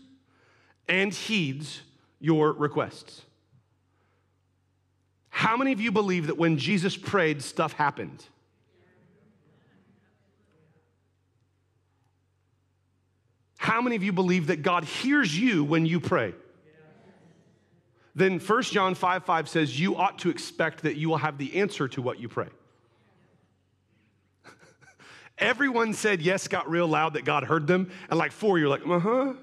[0.87, 1.81] and heeds
[2.19, 3.23] your requests.
[5.29, 8.25] How many of you believe that when Jesus prayed, stuff happened?
[13.67, 16.33] How many of you believe that God hears you when you pray?
[18.15, 21.53] Then 1 John 5 5 says, You ought to expect that you will have the
[21.57, 22.47] answer to what you pray.
[25.37, 27.91] Everyone said yes, got real loud that God heard them.
[28.09, 29.33] And like four, you're like, uh huh.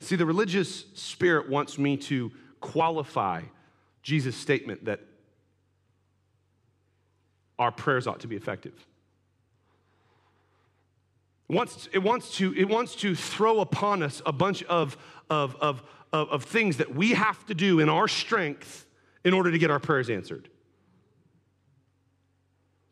[0.00, 3.40] See, the religious spirit wants me to qualify
[4.10, 4.98] Jesus' statement that
[7.60, 8.74] our prayers ought to be effective.
[11.48, 14.96] It wants, it wants, to, it wants to throw upon us a bunch of,
[15.30, 15.80] of, of,
[16.12, 18.84] of, of things that we have to do in our strength
[19.24, 20.48] in order to get our prayers answered.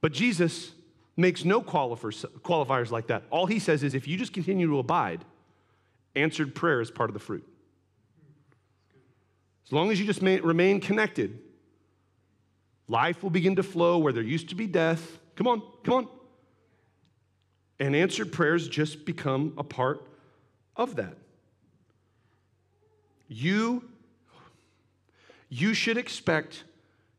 [0.01, 0.71] But Jesus
[1.17, 3.25] makes no qualifiers, qualifiers like that.
[3.31, 5.25] All he says is if you just continue to abide,
[6.15, 7.45] answered prayer is part of the fruit.
[9.69, 11.39] As long as you just remain connected,
[12.89, 15.19] life will begin to flow where there used to be death.
[15.37, 16.09] Come on, come on.
[17.79, 20.09] And answered prayers just become a part
[20.75, 21.19] of that.
[23.29, 23.85] You,
[25.51, 26.65] you should expect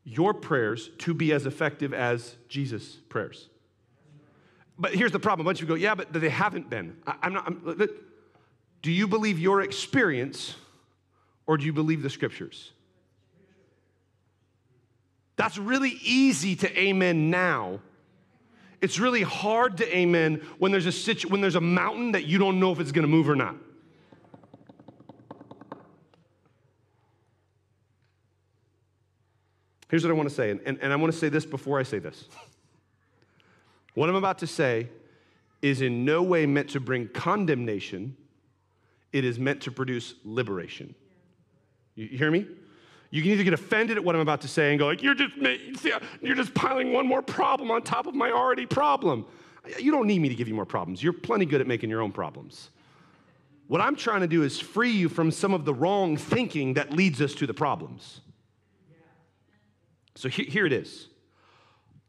[0.02, 3.48] your prayers to be as effective as Jesus' prayers.
[4.76, 5.46] But here's the problem.
[5.46, 6.96] A bunch of you go, yeah, but they haven't been.
[7.06, 7.46] I, am not.
[7.46, 7.88] I'm,
[8.82, 10.56] do you believe your experience
[11.50, 12.70] or do you believe the scriptures?
[15.34, 17.80] That's really easy to amen now.
[18.80, 22.38] It's really hard to amen when there's a situ- when there's a mountain that you
[22.38, 23.56] don't know if it's going to move or not.
[29.88, 31.80] Here's what I want to say, and, and, and I want to say this before
[31.80, 32.28] I say this.
[33.94, 34.88] What I'm about to say
[35.62, 38.16] is in no way meant to bring condemnation
[39.12, 40.94] it is meant to produce liberation.
[42.00, 42.46] You hear me?
[43.10, 45.14] You can either get offended at what I'm about to say and go like, "You're
[45.14, 49.26] just you're just piling one more problem on top of my already problem."
[49.78, 51.02] You don't need me to give you more problems.
[51.02, 52.70] You're plenty good at making your own problems.
[53.66, 56.92] What I'm trying to do is free you from some of the wrong thinking that
[56.92, 58.22] leads us to the problems.
[60.14, 61.08] So here it is.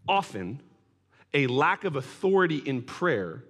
[0.08, 0.62] often
[1.34, 3.43] a lack of authority in prayer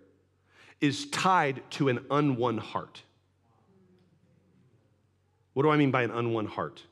[0.80, 3.04] is tied to an unwon heart.
[5.53, 6.83] What do I mean by an unwon heart?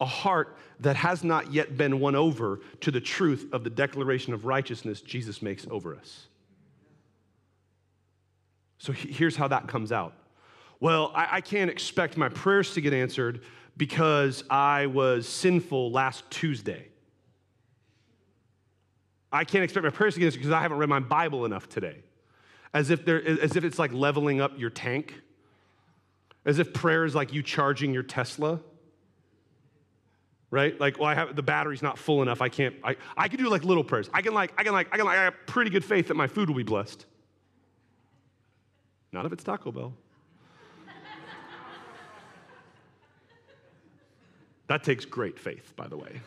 [0.00, 4.32] A heart that has not yet been won over to the truth of the declaration
[4.32, 6.26] of righteousness Jesus makes over us.
[8.78, 10.14] So here's how that comes out.
[10.80, 13.42] Well, I, I can't expect my prayers to get answered
[13.76, 16.88] because I was sinful last Tuesday.
[19.30, 21.68] I can't expect my prayers to get answered because I haven't read my Bible enough
[21.68, 21.98] today.
[22.72, 25.14] As if, there, as if it's like leveling up your tank.
[26.44, 28.60] As if prayer is like you charging your Tesla.
[30.50, 30.78] Right?
[30.80, 32.40] Like, well, I have the battery's not full enough.
[32.40, 34.10] I can't, I, I can do like little prayers.
[34.12, 36.16] I can like, I can like, I can like, I have pretty good faith that
[36.16, 37.06] my food will be blessed.
[39.12, 39.92] Not if it's Taco Bell.
[44.66, 46.20] that takes great faith, by the way.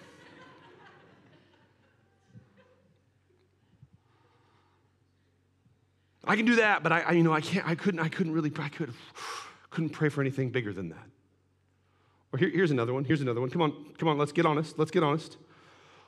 [6.26, 8.34] I can do that, but I, I, you know, I can't, I couldn't, I couldn't
[8.34, 8.94] really, I could,
[9.74, 11.10] couldn't pray for anything bigger than that.
[12.32, 13.04] Or here, here's another one.
[13.04, 13.50] Here's another one.
[13.50, 14.80] Come on, come on, let's get honest.
[14.80, 15.38] Let's get honest.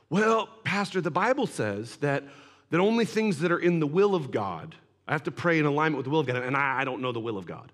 [0.10, 2.24] Well, Pastor, the Bible says that,
[2.70, 4.76] that only things that are in the will of God,
[5.08, 7.02] I have to pray in alignment with the will of God, and I, I don't
[7.02, 7.72] know the will of God.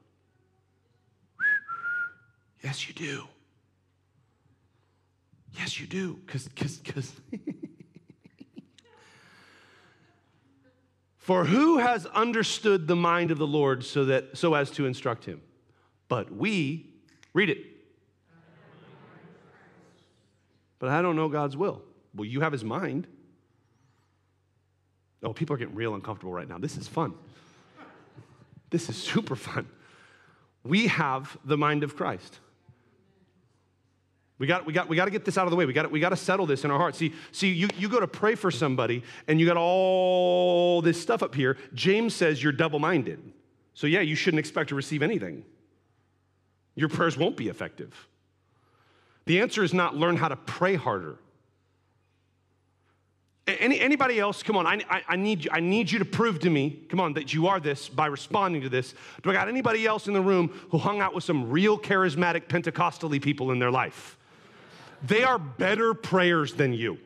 [2.64, 3.26] yes, you do.
[5.54, 6.20] Yes, you do.
[6.26, 7.12] Because, because, because.
[11.18, 15.26] For who has understood the mind of the Lord so that so as to instruct
[15.26, 15.42] him?
[16.12, 16.88] But we,
[17.34, 17.66] read it.
[20.78, 21.82] But I don't know God's will.
[22.14, 23.08] Well, you have his mind.
[25.24, 26.58] Oh, people are getting real uncomfortable right now.
[26.58, 27.14] This is fun.
[28.72, 29.70] This is super fun.
[30.66, 32.40] We have the mind of Christ.
[34.38, 35.66] We got, we got, we got to get this out of the way.
[35.66, 36.98] We got, we got to settle this in our hearts.
[36.98, 41.24] See, see you, you go to pray for somebody and you got all this stuff
[41.24, 41.56] up here.
[41.74, 43.32] James says you're double minded.
[43.74, 45.46] So, yeah, you shouldn't expect to receive anything.
[46.76, 48.08] Your prayers won't be effective.
[49.26, 51.18] The answer is not learn how to pray harder.
[53.48, 54.44] Any, anybody else?
[54.44, 57.00] Come on, I, I, I, need you, I need you to prove to me, come
[57.00, 58.94] on, that you are this by responding to this.
[59.24, 62.48] Do I got anybody else in the room who hung out with some real charismatic
[62.48, 64.18] Pentecostally people in their life?
[65.04, 67.00] They are better prayers than you.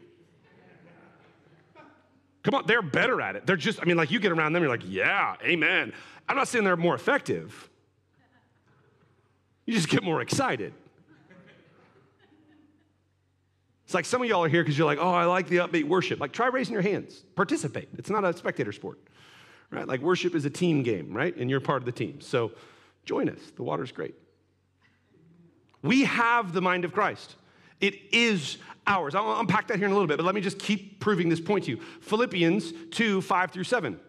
[2.43, 3.47] Come on, they're better at it.
[3.47, 5.93] They're just, I mean, like you get around them, you're like, yeah, amen.
[6.27, 7.69] I'm not saying they're more effective.
[9.65, 10.73] You just get more excited.
[13.85, 15.87] It's like some of y'all are here because you're like, oh, I like the upbeat
[15.87, 16.19] worship.
[16.19, 17.23] Like, try raising your hands.
[17.35, 17.89] Participate.
[17.97, 18.97] It's not a spectator sport,
[19.69, 19.87] right?
[19.87, 21.35] Like, worship is a team game, right?
[21.35, 22.19] And you're part of the team.
[22.21, 22.51] So
[23.05, 23.39] join us.
[23.55, 24.15] The water's great.
[25.83, 27.35] We have the mind of Christ.
[27.79, 29.13] It is ours.
[29.13, 31.41] I'll unpack that here in a little bit, but let me just keep proving this
[31.41, 31.79] point to you.
[32.01, 33.99] Philippians 2 5 through 7.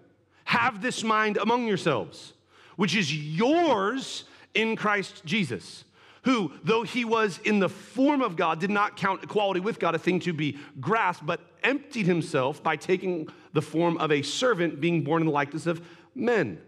[0.44, 2.32] Have this mind among yourselves,
[2.76, 4.24] which is yours
[4.56, 5.84] in Christ Jesus,
[6.22, 9.94] who, though he was in the form of God, did not count equality with God
[9.94, 14.80] a thing to be grasped, but emptied himself by taking the form of a servant,
[14.80, 15.80] being born in the likeness of
[16.14, 16.60] men.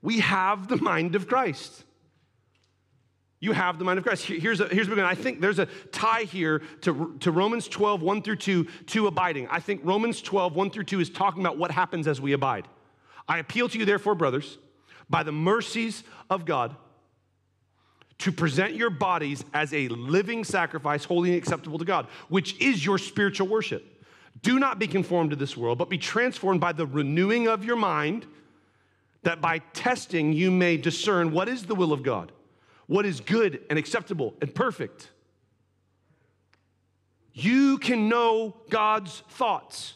[0.00, 1.84] We have the mind of Christ.
[3.40, 4.24] You have the mind of Christ.
[4.24, 8.22] Here's, a, here's what I think there's a tie here to, to Romans 12, 1
[8.22, 9.48] through 2, to abiding.
[9.48, 12.68] I think Romans 12, 1 through 2 is talking about what happens as we abide.
[13.28, 14.58] I appeal to you, therefore, brothers,
[15.10, 16.76] by the mercies of God,
[18.22, 22.84] to present your bodies as a living sacrifice, holy and acceptable to God, which is
[22.84, 23.84] your spiritual worship.
[24.42, 27.76] Do not be conformed to this world, but be transformed by the renewing of your
[27.76, 28.26] mind,
[29.22, 32.32] that by testing you may discern what is the will of God
[32.92, 35.10] what is good and acceptable and perfect.
[37.32, 39.94] You can know God's thoughts.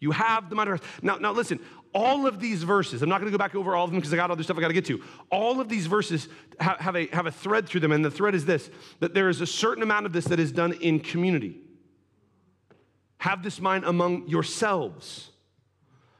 [0.00, 1.02] You have the mind of Christ.
[1.02, 1.60] Now, now listen,
[1.94, 4.12] all of these verses, I'm not going to go back over all of them because
[4.12, 5.00] I got other stuff I got to get to.
[5.30, 6.28] All of these verses
[6.58, 8.68] have, a, have a thread through them, and the thread is this
[8.98, 11.60] that there is a certain amount of this that is done in community.
[13.18, 15.30] Have this mind among yourselves.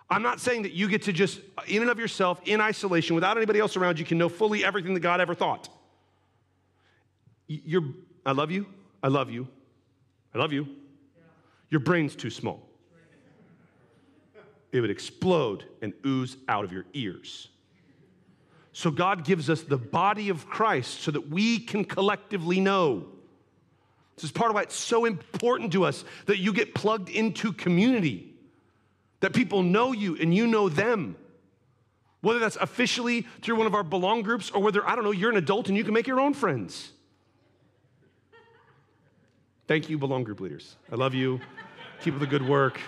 [0.08, 3.36] I'm not saying that you get to just, in and of yourself, in isolation, without
[3.36, 5.68] anybody else around you, can know fully everything that God ever thought.
[7.48, 7.82] You're,
[8.24, 8.66] I love you.
[9.02, 9.48] I love you.
[10.34, 10.68] I love you.
[11.68, 12.68] Your brain's too small.
[14.74, 17.48] It would explode and ooze out of your ears.
[18.72, 23.06] So God gives us the body of Christ so that we can collectively know.
[24.16, 27.52] This is part of why it's so important to us that you get plugged into
[27.52, 28.34] community
[29.20, 31.14] that people know you and you know them.
[32.20, 35.30] Whether that's officially through one of our belong groups or whether, I don't know, you're
[35.30, 36.90] an adult and you can make your own friends.
[39.68, 40.74] Thank you, belong group leaders.
[40.90, 41.40] I love you.
[42.00, 42.80] Keep up the good work.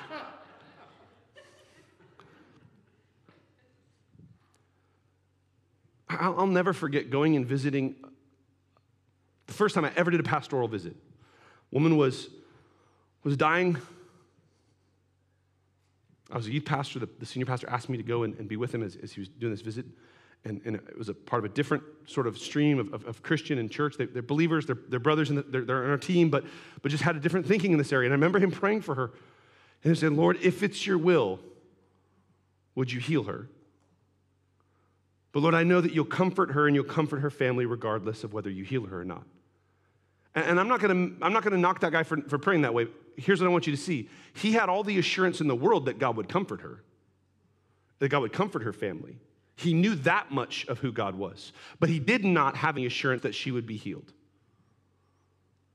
[6.20, 7.96] I'll, never forget going and visiting
[9.46, 10.96] the first time I ever did a pastoral visit.
[11.70, 12.28] Woman was,
[13.22, 13.76] was dying.
[16.30, 16.98] I was a youth pastor.
[16.98, 19.12] The, the senior pastor asked me to go and, and be with him as, as,
[19.12, 19.86] he was doing this visit.
[20.44, 23.22] And, and, it was a part of a different sort of stream of, of, of
[23.22, 23.96] Christian and church.
[23.96, 26.44] They, are believers, they're, they're brothers, and the, they're, they're on our team, but,
[26.82, 28.06] but just had a different thinking in this area.
[28.06, 29.12] And I remember him praying for her.
[29.82, 31.40] And he said, Lord, if it's your will,
[32.74, 33.48] would you heal her?
[35.36, 38.32] But Lord, I know that you'll comfort her and you'll comfort her family regardless of
[38.32, 39.24] whether you heal her or not.
[40.34, 42.86] And I'm not gonna, I'm not gonna knock that guy for, for praying that way.
[43.18, 44.08] Here's what I want you to see.
[44.32, 46.82] He had all the assurance in the world that God would comfort her,
[47.98, 49.18] that God would comfort her family.
[49.56, 53.20] He knew that much of who God was, but he did not have any assurance
[53.24, 54.14] that she would be healed.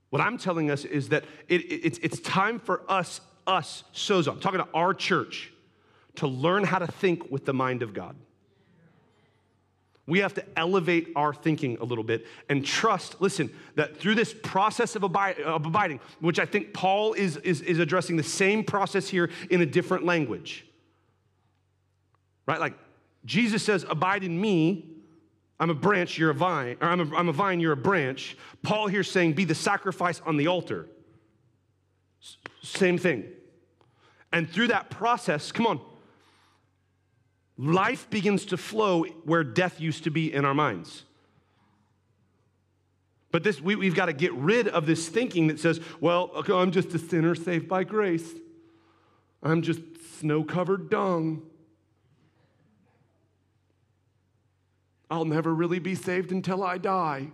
[0.10, 4.32] What I'm telling us is that it, it, it's, it's time for us, us, Sozo,
[4.32, 5.54] I'm talking to our church,
[6.16, 8.16] to learn how to think with the mind of God.
[10.08, 14.34] We have to elevate our thinking a little bit and trust, listen, that through this
[14.34, 19.08] process of, of abiding, which I think Paul is, is, is addressing the same process
[19.08, 20.66] here in a different language.
[22.48, 22.60] Right?
[22.60, 22.74] Like
[23.26, 24.88] Jesus says, Abide in me.
[25.60, 28.36] I'm a branch, you're a vine, or I'm a, I'm a vine, you're a branch.
[28.64, 30.88] Paul here saying, Be the sacrifice on the altar.
[32.20, 33.26] S- same thing.
[34.34, 35.80] And through that process, come on,
[37.62, 41.04] life begins to flow where death used to be in our minds.
[43.32, 46.54] But this, we, have got to get rid of this thinking that says, well, okay,
[46.54, 48.28] I'm just a sinner saved by grace.
[49.44, 49.80] I'm just
[50.20, 51.44] snow covered dung.
[55.10, 57.28] I'll never really be saved until I die.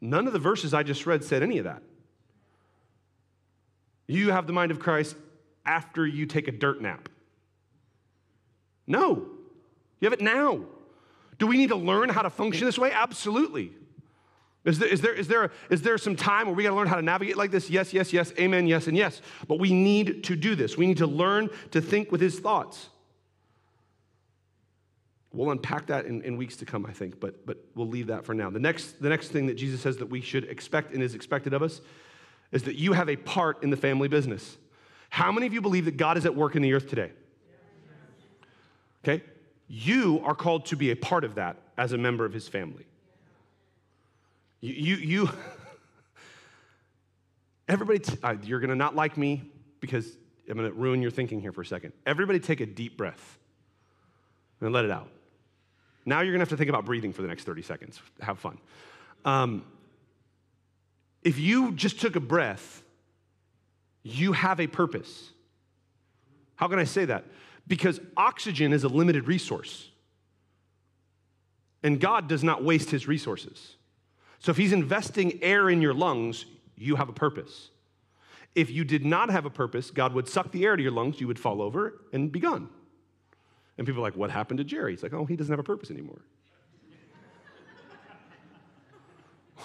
[0.00, 1.82] None of the verses I just read said any of that.
[4.06, 5.16] You have the mind of Christ
[5.64, 7.08] after you take a dirt nap.
[8.86, 9.26] No.
[10.00, 10.60] You have it now.
[11.38, 12.92] Do we need to learn how to function this way?
[12.92, 13.72] Absolutely.
[14.64, 16.88] Is there, is there, is there, is there some time where we got to learn
[16.88, 17.70] how to navigate like this?
[17.70, 19.22] Yes, yes, yes, amen, yes, and yes.
[19.46, 20.76] But we need to do this.
[20.76, 22.88] We need to learn to think with his thoughts.
[25.32, 28.24] We'll unpack that in, in weeks to come, I think, but, but we'll leave that
[28.24, 28.50] for now.
[28.50, 31.52] The next, the next thing that Jesus says that we should expect and is expected
[31.52, 31.80] of us
[32.50, 34.56] is that you have a part in the family business.
[35.10, 37.12] How many of you believe that God is at work in the earth today?
[39.06, 39.22] Okay?
[39.68, 42.86] You are called to be a part of that as a member of his family.
[44.60, 45.30] You, you, you
[47.68, 49.50] everybody, t- uh, you're gonna not like me
[49.80, 50.16] because
[50.48, 51.92] I'm gonna ruin your thinking here for a second.
[52.04, 53.38] Everybody take a deep breath
[54.60, 55.08] and let it out.
[56.04, 58.00] Now you're gonna have to think about breathing for the next 30 seconds.
[58.20, 58.58] Have fun.
[59.24, 59.64] Um,
[61.22, 62.82] if you just took a breath,
[64.02, 65.30] you have a purpose.
[66.56, 67.24] How can I say that?
[67.66, 69.88] Because oxygen is a limited resource.
[71.82, 73.76] And God does not waste his resources.
[74.38, 76.46] So if he's investing air in your lungs,
[76.76, 77.70] you have a purpose.
[78.54, 81.20] If you did not have a purpose, God would suck the air to your lungs,
[81.20, 82.68] you would fall over and be gone.
[83.76, 84.92] And people are like, What happened to Jerry?
[84.92, 86.22] He's like, Oh, he doesn't have a purpose anymore.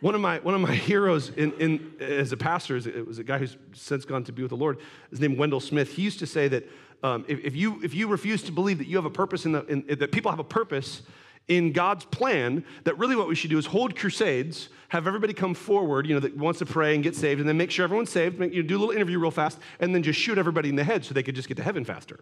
[0.00, 3.24] one of my, one of my heroes in, in, as a pastor, it was a
[3.24, 4.78] guy who's since gone to be with the Lord,
[5.10, 5.92] his name is Wendell Smith.
[5.94, 6.68] He used to say that
[7.02, 9.52] um, if, if, you, if you refuse to believe that you have a purpose in,
[9.52, 11.02] the, in, that people have a purpose
[11.48, 15.54] in God's plan, that really what we should do is hold crusades, have everybody come
[15.54, 18.10] forward, you know, that wants to pray and get saved, and then make sure everyone's
[18.10, 20.68] saved, make, you know, do a little interview real fast, and then just shoot everybody
[20.68, 22.20] in the head so they could just get to heaven faster.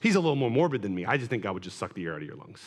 [0.00, 1.06] He's a little more morbid than me.
[1.06, 2.62] I just think God would just suck the air out of your lungs.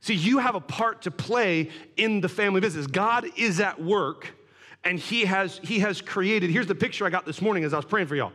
[0.00, 2.86] See, you have a part to play in the family business.
[2.86, 4.34] God is at work
[4.84, 7.76] and he has, he has created, here's the picture I got this morning as I
[7.76, 8.32] was praying for y'all.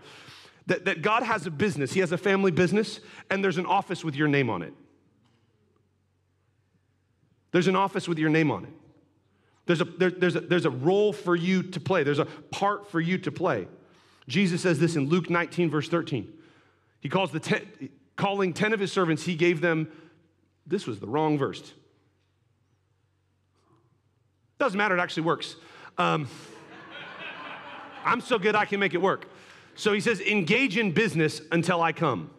[0.66, 4.04] That, that God has a business, He has a family business, and there's an office
[4.04, 4.74] with your name on it.
[7.52, 8.74] There's an office with your name on it.
[9.66, 12.90] There's a, there, there's, a, there's a role for you to play, there's a part
[12.92, 13.68] for you to play.
[14.28, 16.32] Jesus says this in Luke 19, verse 13.
[17.00, 19.92] He calls the ten, calling 10 of his servants, he gave them,
[20.68, 21.74] this was the wrong verse.
[24.60, 25.56] Doesn't matter, it actually works.
[26.00, 26.30] Um,
[28.06, 29.30] I'm so good I can make it work.
[29.76, 32.32] So he says, engage in business until I come.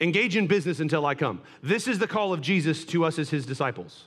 [0.00, 1.40] Engage in business until I come.
[1.62, 4.04] This is the call of Jesus to us as his disciples.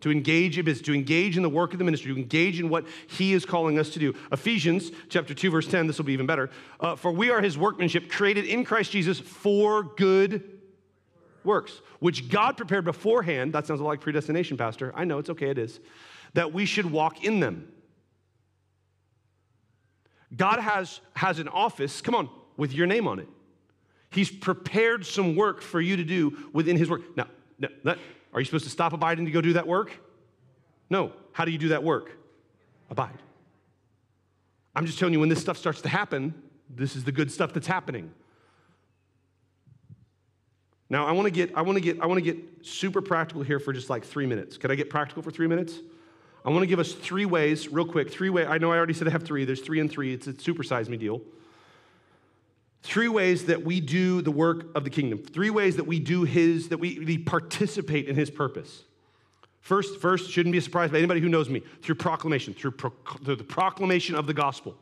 [0.00, 2.70] To engage in business, to engage in the work of the ministry, to engage in
[2.70, 4.14] what he is calling us to do.
[4.32, 6.48] Ephesians chapter 2, verse 10, this will be even better.
[6.78, 10.60] Uh, for we are his workmanship, created in Christ Jesus for good
[11.44, 13.52] works, which God prepared beforehand.
[13.52, 14.92] That sounds a lot like predestination, Pastor.
[14.94, 15.80] I know, it's okay, it is
[16.34, 17.72] that we should walk in them.
[20.36, 23.28] God has, has an office, come on, with your name on it.
[24.10, 27.02] He's prepared some work for you to do within His work.
[27.16, 27.26] Now,
[27.58, 27.98] now that,
[28.32, 29.92] are you supposed to stop abiding to go do that work?
[30.88, 31.12] No.
[31.32, 32.12] How do you do that work?
[32.90, 33.18] Abide.
[34.74, 36.34] I'm just telling you, when this stuff starts to happen,
[36.68, 38.12] this is the good stuff that's happening.
[40.88, 43.42] Now, I want to get, I want to get, I want to get super practical
[43.42, 44.58] here for just like three minutes.
[44.58, 45.80] Can I get practical for three minutes?
[46.44, 48.10] I want to give us three ways, real quick.
[48.10, 48.46] Three ways.
[48.48, 49.44] I know I already said I have three.
[49.44, 50.14] There's three and three.
[50.14, 51.20] It's a supersize me deal.
[52.82, 55.18] Three ways that we do the work of the kingdom.
[55.18, 58.84] Three ways that we do His, that we, we participate in His purpose.
[59.60, 62.90] First, first, shouldn't be a surprise by anybody who knows me, through proclamation, through, pro,
[63.22, 64.76] through the proclamation of the gospel.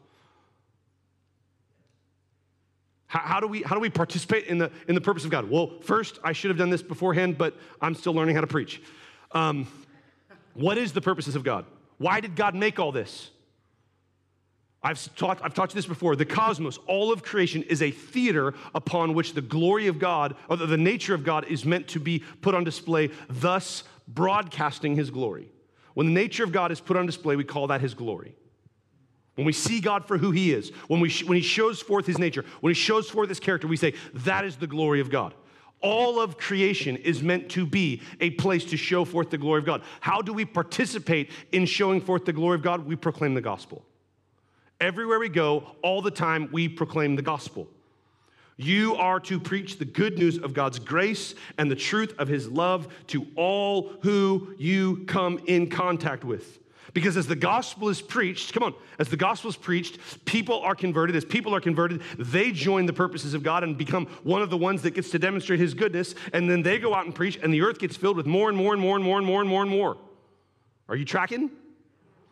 [3.09, 5.51] How, how, do we, how do we participate in the, in the purpose of God?
[5.51, 8.81] Well, first, I should have done this beforehand, but I'm still learning how to preach.
[9.33, 9.67] Um,
[10.55, 11.65] what is the purposes of God?
[11.99, 13.31] Why did God make all this?
[14.83, 16.15] I've taught, I've taught you this before.
[16.15, 20.57] The cosmos, all of creation, is a theater upon which the glory of God, or
[20.57, 25.51] the nature of God, is meant to be put on display, thus broadcasting his glory.
[25.95, 28.37] When the nature of God is put on display, we call that his glory.
[29.35, 32.07] When we see God for who he is, when, we sh- when he shows forth
[32.07, 35.11] his nature, when he shows forth his character, we say, that is the glory of
[35.11, 35.35] God.
[35.81, 39.65] All of creation is meant to be a place to show forth the glory of
[39.65, 39.83] God.
[40.01, 42.85] How do we participate in showing forth the glory of God?
[42.85, 43.85] We proclaim the gospel.
[44.81, 47.69] Everywhere we go, all the time, we proclaim the gospel.
[48.57, 52.49] You are to preach the good news of God's grace and the truth of his
[52.49, 56.59] love to all who you come in contact with.
[56.95, 60.75] Because as the gospel is preached, come on, as the gospel is preached, people are
[60.75, 61.17] converted.
[61.17, 64.57] As people are converted, they join the purposes of God and become one of the
[64.57, 66.15] ones that gets to demonstrate his goodness.
[66.33, 68.57] And then they go out and preach, and the earth gets filled with more and
[68.57, 69.97] more and more and more and more and more and more.
[70.89, 71.51] Are you tracking?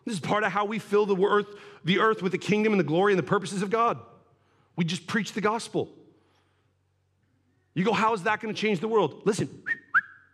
[0.04, 1.48] This is part of how we fill the earth,
[1.84, 3.98] the earth with the kingdom and the glory and the purposes of God.
[4.76, 5.90] We just preach the gospel.
[7.74, 9.22] You go, how is that going to change the world?
[9.24, 9.48] Listen,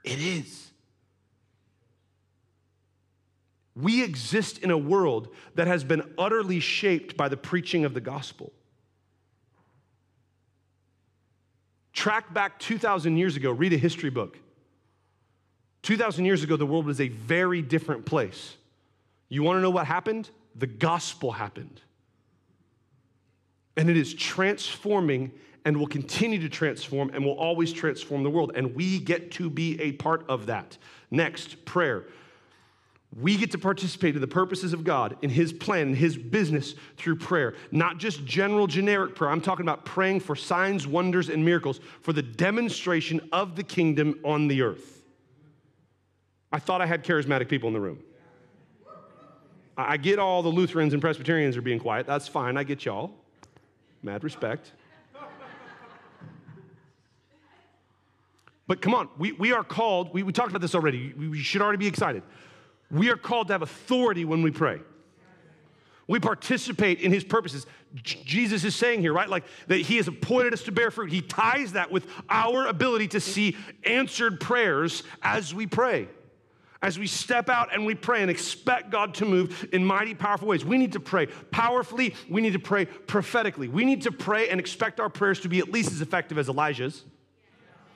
[0.04, 0.71] it is.
[3.74, 8.00] We exist in a world that has been utterly shaped by the preaching of the
[8.00, 8.52] gospel.
[11.92, 14.38] Track back 2,000 years ago, read a history book.
[15.82, 18.56] 2,000 years ago, the world was a very different place.
[19.28, 20.30] You want to know what happened?
[20.54, 21.80] The gospel happened.
[23.76, 25.32] And it is transforming
[25.64, 28.52] and will continue to transform and will always transform the world.
[28.54, 30.76] And we get to be a part of that.
[31.10, 32.04] Next, prayer.
[33.20, 36.74] We get to participate in the purposes of God, in His plan, in His business
[36.96, 37.54] through prayer.
[37.70, 39.30] Not just general, generic prayer.
[39.30, 44.18] I'm talking about praying for signs, wonders, and miracles for the demonstration of the kingdom
[44.24, 45.02] on the earth.
[46.50, 47.98] I thought I had charismatic people in the room.
[49.76, 52.06] I get all the Lutherans and Presbyterians are being quiet.
[52.06, 52.56] That's fine.
[52.56, 53.10] I get y'all.
[54.02, 54.72] Mad respect.
[58.66, 61.12] But come on, we, we are called, we, we talked about this already.
[61.14, 62.22] We, we should already be excited.
[62.92, 64.80] We are called to have authority when we pray.
[66.06, 67.66] We participate in his purposes.
[67.94, 69.28] J- Jesus is saying here, right?
[69.28, 71.10] Like that he has appointed us to bear fruit.
[71.10, 76.08] He ties that with our ability to see answered prayers as we pray.
[76.82, 80.48] As we step out and we pray and expect God to move in mighty, powerful
[80.48, 82.14] ways, we need to pray powerfully.
[82.28, 83.68] We need to pray prophetically.
[83.68, 86.48] We need to pray and expect our prayers to be at least as effective as
[86.48, 87.04] Elijah's,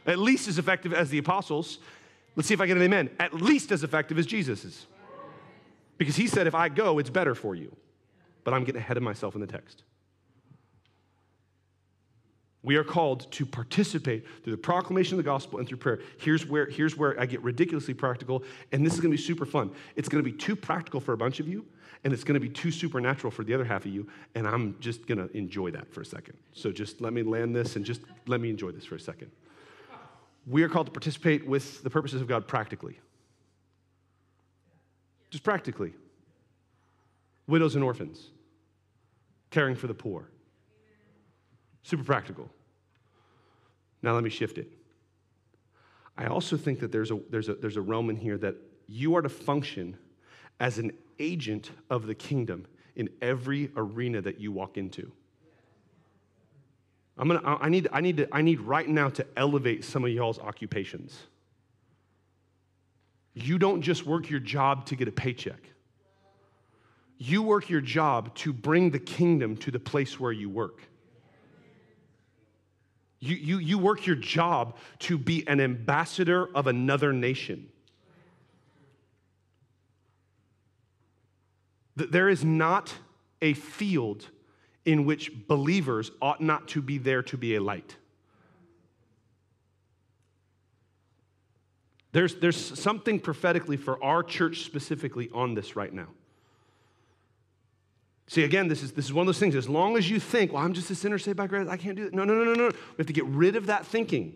[0.07, 1.81] at least as effective as the apostles,
[2.37, 3.11] Let's see if I get an amen.
[3.19, 4.87] At least as effective as Jesus's.
[5.99, 7.75] Because he said, if I go, it's better for you.
[8.45, 9.83] But I'm getting ahead of myself in the text.
[12.63, 16.01] We are called to participate through the proclamation of the gospel and through prayer.
[16.19, 19.71] Here's where, here's where I get ridiculously practical, and this is gonna be super fun.
[19.95, 21.65] It's gonna be too practical for a bunch of you,
[22.03, 25.07] and it's gonna be too supernatural for the other half of you, and I'm just
[25.07, 26.37] gonna enjoy that for a second.
[26.55, 29.31] So just let me land this and just let me enjoy this for a second
[30.47, 32.99] we are called to participate with the purposes of God practically.
[35.31, 35.93] Just practically.
[37.49, 38.31] Widows and orphans,
[39.51, 40.29] caring for the poor.
[41.83, 42.51] Super practical.
[44.03, 44.69] Now let me shift it.
[46.19, 49.15] I also think that there's a, there's, a, there's a realm in here that you
[49.17, 49.97] are to function
[50.61, 55.13] as an agent of the kingdom in every arena that you walk into.
[57.19, 60.11] I'm gonna, I, need, I, need to, I need right now to elevate some of
[60.11, 61.19] y'all's occupations.
[63.33, 65.61] You don't just work your job to get a paycheck.
[67.19, 70.83] You work your job to bring the kingdom to the place where you work.
[73.19, 77.69] You, you, you work your job to be an ambassador of another nation.
[81.97, 82.93] there is not
[83.41, 84.29] a field
[84.87, 87.97] in which believers ought not to be there to be a light.
[92.13, 96.07] There's, there's something prophetically for our church specifically on this right now.
[98.29, 99.55] See, again, this is, this is one of those things.
[99.55, 101.97] As long as you think, well, I'm just a sinner saved by grace, I can't
[101.97, 102.15] do that.
[102.15, 102.67] No, no, no, no, no.
[102.69, 104.35] We have to get rid of that thinking.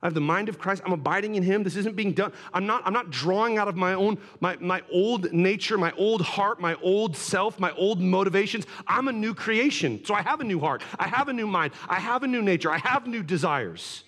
[0.00, 0.82] I have the mind of Christ.
[0.86, 1.64] I'm abiding in him.
[1.64, 2.32] This isn't being done.
[2.52, 6.22] I'm not, I'm not drawing out of my own, my, my old nature, my old
[6.22, 8.64] heart, my old self, my old motivations.
[8.86, 10.04] I'm a new creation.
[10.04, 10.84] So I have a new heart.
[11.00, 11.72] I have a new mind.
[11.88, 12.70] I have a new nature.
[12.70, 14.04] I have new desires.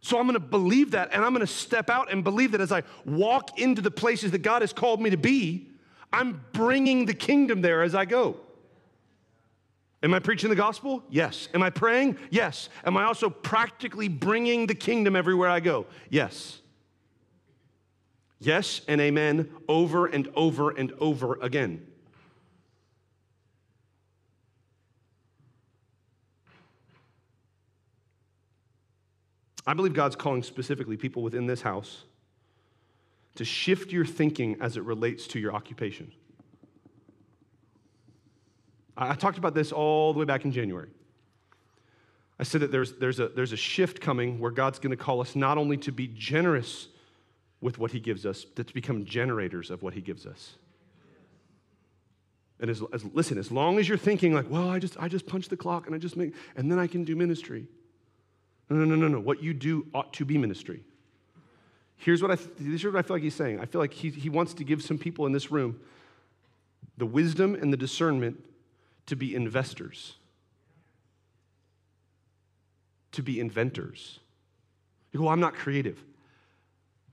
[0.00, 2.62] So I'm going to believe that and I'm going to step out and believe that
[2.62, 5.68] as I walk into the places that God has called me to be,
[6.12, 8.36] I'm bringing the kingdom there as I go.
[10.02, 11.04] Am I preaching the gospel?
[11.10, 11.48] Yes.
[11.54, 12.18] Am I praying?
[12.30, 12.68] Yes.
[12.84, 15.86] Am I also practically bringing the kingdom everywhere I go?
[16.10, 16.60] Yes.
[18.40, 21.86] Yes and amen over and over and over again.
[29.64, 32.02] I believe God's calling specifically people within this house
[33.36, 36.10] to shift your thinking as it relates to your occupation.
[38.96, 40.88] I talked about this all the way back in January.
[42.38, 45.20] I said that there's, there's, a, there's a shift coming where God's going to call
[45.20, 46.88] us not only to be generous
[47.60, 50.56] with what He gives us, but to become generators of what He gives us.
[52.60, 55.26] And as, as, listen, as long as you're thinking like, well, I just, I just
[55.26, 57.66] punch the clock and I just make, and then I can do ministry.
[58.68, 59.20] No, no, no, no, no.
[59.20, 60.82] What you do ought to be ministry.
[61.96, 63.60] Here's what I, here's what I feel like he's saying.
[63.60, 65.80] I feel like he, he wants to give some people in this room
[66.98, 68.42] the wisdom and the discernment
[69.06, 70.14] to be investors,
[73.12, 74.20] to be inventors.
[75.12, 76.02] You go, well, I'm not creative.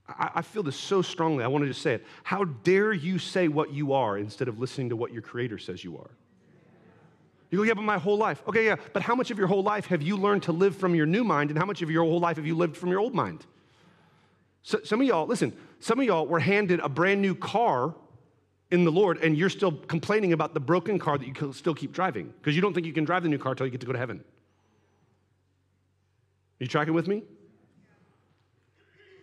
[0.08, 1.44] I, I feel this so strongly.
[1.44, 2.06] I want to just say it.
[2.22, 5.84] How dare you say what you are instead of listening to what your creator says
[5.84, 6.10] you are?
[7.50, 8.42] You go, yeah, but my whole life.
[8.46, 10.94] Okay, yeah, but how much of your whole life have you learned to live from
[10.94, 13.00] your new mind, and how much of your whole life have you lived from your
[13.00, 13.44] old mind?
[14.62, 17.94] So, some of y'all, listen, some of y'all were handed a brand new car
[18.70, 21.92] in the Lord, and you're still complaining about the broken car that you still keep
[21.92, 23.86] driving because you don't think you can drive the new car until you get to
[23.86, 24.18] go to heaven.
[26.60, 27.22] Are you tracking with me?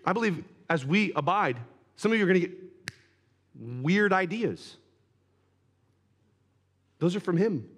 [0.06, 1.58] I believe as we abide,
[1.95, 2.58] some of you are going to get
[3.82, 4.78] weird ideas.
[7.00, 7.70] Those are from Him.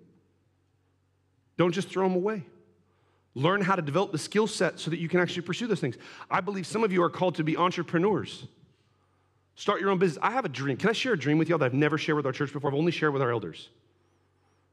[1.58, 2.46] Don't just throw them away.
[3.36, 5.98] Learn how to develop the skill set so that you can actually pursue those things.
[6.32, 8.48] I believe some of you are called to be entrepreneurs.
[9.60, 10.18] Start your own business.
[10.24, 10.78] I have a dream.
[10.78, 12.70] Can I share a dream with y'all that I've never shared with our church before?
[12.72, 13.68] I've only shared with our elders.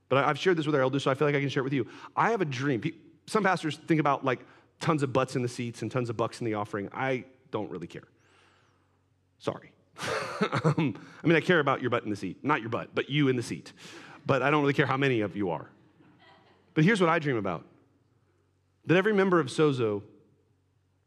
[0.08, 1.64] But I've shared this with our elders, so I feel like I can share it
[1.64, 1.88] with you.
[2.14, 2.80] I have a dream.
[3.26, 4.46] Some pastors think about like
[4.78, 6.88] tons of butts in the seats and tons of bucks in the offering.
[6.92, 8.04] I don't really care.
[9.40, 9.72] Sorry.
[10.62, 12.44] um, I mean, I care about your butt in the seat.
[12.44, 13.72] Not your butt, but you in the seat.
[14.24, 15.68] But I don't really care how many of you are.
[16.74, 17.64] But here's what I dream about
[18.84, 20.04] that every member of Sozo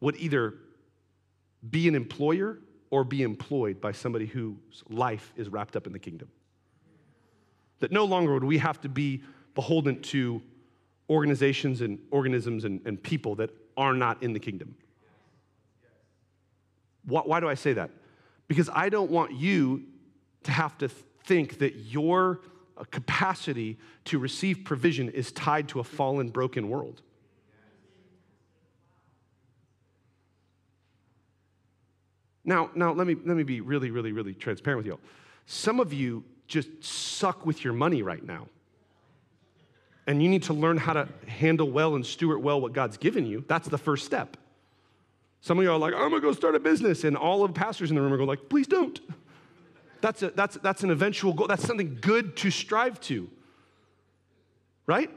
[0.02, 0.56] would either
[1.70, 2.60] be an employer
[2.92, 6.30] or be employed by somebody whose life is wrapped up in the kingdom.
[7.80, 9.24] That no longer would we have to be
[9.56, 10.42] beholden to
[11.10, 14.76] organizations and organisms and, and people that are not in the kingdom.
[17.06, 17.92] Why, why do I say that?
[18.48, 19.84] Because I don't want you
[20.44, 22.42] to have to think that your
[22.92, 27.02] capacity to receive provision is tied to a fallen, broken world.
[32.46, 35.00] Now, now let me let me be really, really, really transparent with you.
[35.46, 38.48] Some of you just suck with your money right now.
[40.08, 43.26] And you need to learn how to handle well and steward well what God's given
[43.26, 43.46] you.
[43.48, 44.38] That's the first step.
[45.42, 47.60] Some of you are like, I'm gonna go start a business, and all of the
[47.60, 49.00] pastors in the room are going like, please don't.
[50.02, 51.48] That's, a, that's, that's an eventual goal.
[51.48, 53.30] That's something good to strive to,
[54.88, 55.12] right?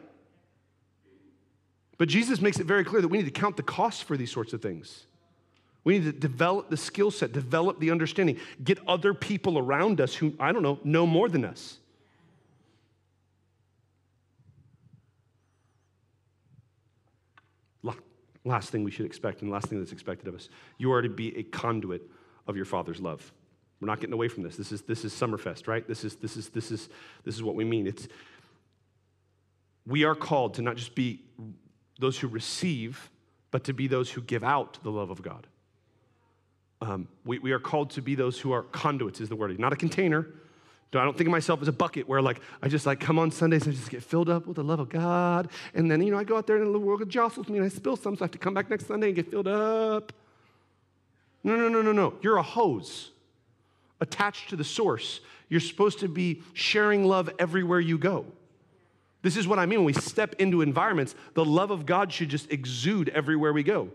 [1.98, 4.30] But Jesus makes it very clear that we need to count the cost for these
[4.30, 5.06] sorts of things.
[5.84, 10.14] We need to develop the skill set, develop the understanding, get other people around us
[10.14, 11.78] who, I don't know, know more than us.
[18.44, 21.08] Last thing we should expect, and last thing that's expected of us you are to
[21.08, 22.02] be a conduit
[22.46, 23.32] of your Father's love.
[23.80, 24.56] We're not getting away from this.
[24.56, 25.86] This is, this is Summerfest, right?
[25.86, 26.88] This is, this, is, this, is,
[27.24, 27.86] this is what we mean.
[27.86, 28.08] It's,
[29.86, 31.24] we are called to not just be
[31.98, 33.10] those who receive,
[33.50, 35.46] but to be those who give out the love of God.
[36.82, 39.56] Um, we, we are called to be those who are conduits, is the word.
[39.58, 40.26] Not a container.
[40.92, 43.30] I don't think of myself as a bucket where like I just like come on
[43.30, 45.48] Sundays and just get filled up with the love of God.
[45.74, 47.68] And then, you know, I go out there and the world jostles me and I
[47.68, 50.12] spill some, so I have to come back next Sunday and get filled up.
[51.44, 52.14] No, no, no, no, no.
[52.20, 53.12] You're a hose.
[54.00, 55.20] attached to the source.
[55.48, 58.26] You're supposed to be sharing love everywhere you go.
[59.22, 62.28] This is what I mean when we step into environments, the love of God should
[62.28, 63.90] just exude everywhere we go.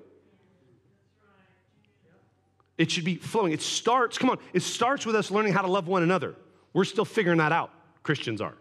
[2.78, 3.54] It should be flowing.
[3.54, 6.36] It starts, come on, it starts with us learning how to love one another.
[6.74, 7.72] We're still figuring that out.
[8.04, 8.54] Christians are.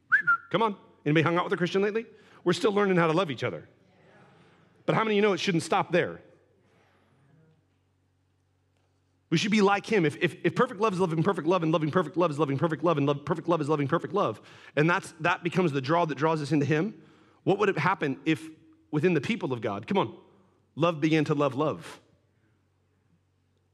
[0.50, 0.76] Come on.
[1.06, 2.06] Anybody hung out with a Christian lately?
[2.44, 3.68] We're still learning how to love each other.
[4.84, 6.20] But how many of you know it shouldn't stop there?
[9.30, 10.04] We should be like him.
[10.04, 12.58] If, if, if, perfect love is loving perfect love, and loving perfect love is loving
[12.58, 14.42] perfect love, and love, perfect love is loving perfect love,
[14.76, 16.92] and that's, that becomes the draw that draws us into him,
[17.44, 18.46] what would have happened if
[18.90, 20.14] within the people of God, come on,
[20.76, 21.98] love began to love love?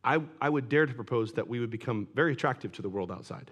[0.08, 3.12] I, I would dare to propose that we would become very attractive to the world
[3.12, 3.50] outside.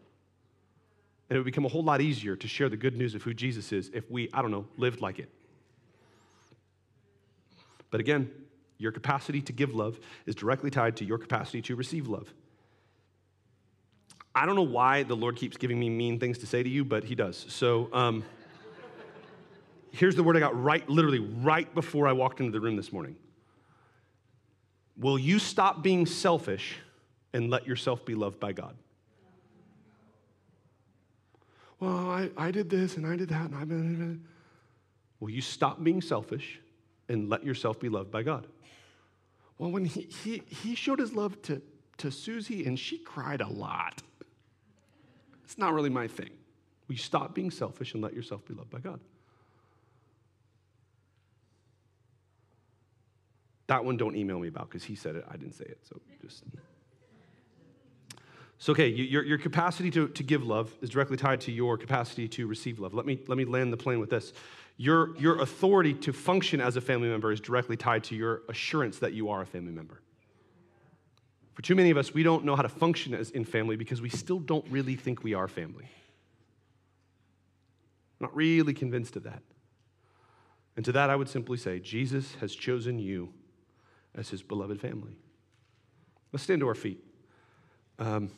[1.28, 3.34] And it would become a whole lot easier to share the good news of who
[3.34, 5.28] Jesus is if we, I don't know, lived like it.
[7.90, 8.30] But again,
[8.78, 12.32] your capacity to give love is directly tied to your capacity to receive love.
[14.34, 16.86] I don't know why the Lord keeps giving me mean things to say to you,
[16.86, 17.44] but He does.
[17.50, 18.24] So um,
[19.90, 22.94] here's the word I got right, literally right before I walked into the room this
[22.94, 23.16] morning.
[24.98, 26.78] Will you stop being selfish
[27.32, 28.74] and let yourself be loved by God?
[31.78, 34.24] Well, I, I did this and I did that and I've been.
[35.20, 36.60] Will you stop being selfish
[37.08, 38.46] and let yourself be loved by God?
[39.58, 41.62] Well, when he, he, he showed his love to,
[41.98, 44.02] to Susie and she cried a lot.
[45.44, 46.30] It's not really my thing.
[46.88, 49.00] Will you stop being selfish and let yourself be loved by God?
[53.66, 55.24] That one don't email me about because he said it.
[55.28, 55.78] I didn't say it.
[55.82, 56.44] So just.
[58.58, 62.26] So, okay, your, your capacity to, to give love is directly tied to your capacity
[62.28, 62.94] to receive love.
[62.94, 64.32] Let me, let me land the plane with this.
[64.78, 68.98] Your, your authority to function as a family member is directly tied to your assurance
[69.00, 70.00] that you are a family member.
[71.54, 74.00] For too many of us, we don't know how to function as in family because
[74.00, 75.88] we still don't really think we are family.
[78.18, 79.42] I'm not really convinced of that.
[80.76, 83.32] And to that, I would simply say Jesus has chosen you
[84.16, 85.16] as his beloved family.
[86.32, 87.02] Let's stand to our feet.
[87.98, 88.30] Um,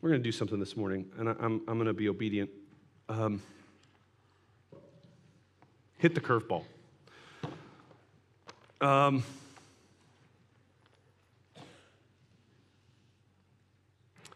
[0.00, 2.50] we're going to do something this morning, and I, am I'm going to be obedient.
[3.08, 3.40] Um,
[5.98, 6.64] hit the curveball.
[8.80, 9.22] Um,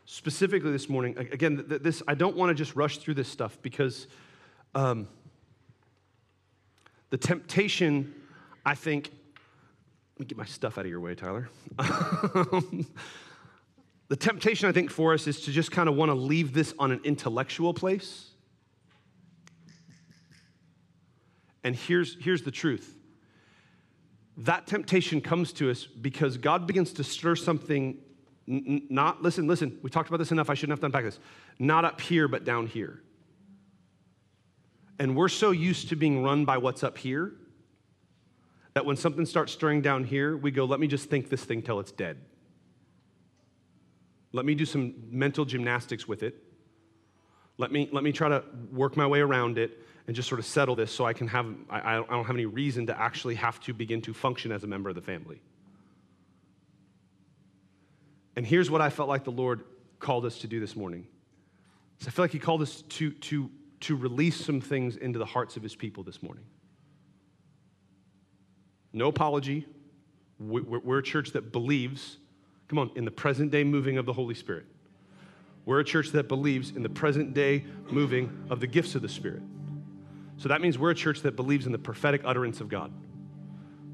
[0.05, 4.07] specifically this morning, again, this I don't want to just rush through this stuff because
[4.75, 5.09] um,
[7.11, 8.15] the temptation,
[8.65, 9.11] I think.
[10.15, 11.49] Let me get my stuff out of your way, Tyler.
[14.09, 16.75] The temptation, I think, for us is to just kind of want to leave this
[16.79, 18.31] on an intellectual place.
[21.65, 22.93] And here's, here's the truth
[24.39, 27.97] that temptation comes to us because God begins to stir something,
[28.47, 31.19] not, listen, listen, we talked about this enough, I shouldn't have to unpack this.
[31.59, 33.01] Not up here, but down here.
[34.99, 37.33] And we're so used to being run by what's up here
[38.75, 41.63] that when something starts stirring down here, we go, let me just think this thing
[41.63, 42.19] till it's dead.
[44.33, 46.43] Let me do some mental gymnastics with it.
[47.59, 50.45] Let me, let me try to work my way around it and just sort of
[50.45, 53.61] settle this so I can have, I, I don't have any reason to actually have
[53.61, 55.41] to begin to function as a member of the family.
[58.37, 59.65] And here's what I felt like the Lord
[59.99, 61.07] called us to do this morning.
[62.01, 65.27] So I feel like He called us to, to, to release some things into the
[65.27, 66.45] hearts of His people this morning.
[68.93, 69.67] No apology.
[70.39, 72.19] We're a church that believes
[72.69, 74.67] Come on, in the present day moving of the Holy Spirit.
[75.65, 79.09] We're a church that believes in the present day moving of the gifts of the
[79.09, 79.43] Spirit.
[80.37, 82.93] So that means we're a church that believes in the prophetic utterance of God.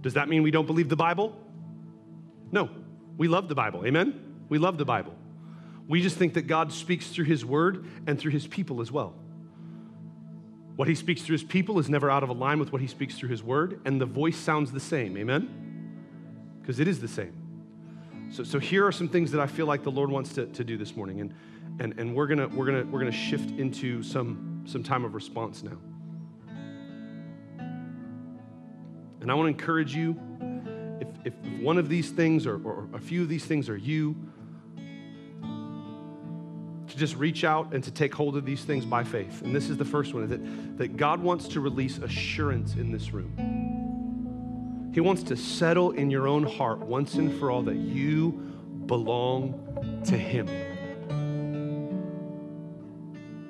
[0.01, 1.37] Does that mean we don't believe the Bible?
[2.51, 2.69] No.
[3.17, 3.87] We love the Bible.
[3.87, 4.45] Amen?
[4.49, 5.15] We love the Bible.
[5.87, 9.15] We just think that God speaks through His Word and through His people as well.
[10.77, 13.17] What He speaks through His people is never out of line with what He speaks
[13.17, 15.17] through His Word, and the voice sounds the same.
[15.17, 15.49] Amen?
[16.61, 17.33] Because it is the same.
[18.31, 20.65] So, so here are some things that I feel like the Lord wants to, to
[20.65, 21.21] do this morning.
[21.21, 21.35] And,
[21.81, 25.63] and, and we're gonna we're gonna we're gonna shift into some some time of response
[25.63, 25.77] now.
[29.21, 30.19] And I want to encourage you,
[31.01, 34.17] if, if one of these things or, or a few of these things are you,
[36.93, 39.43] to just reach out and to take hold of these things by faith.
[39.43, 43.13] And this is the first one, that, that God wants to release assurance in this
[43.13, 44.91] room.
[44.95, 48.33] He wants to settle in your own heart once and for all that you
[48.87, 50.47] belong to Him.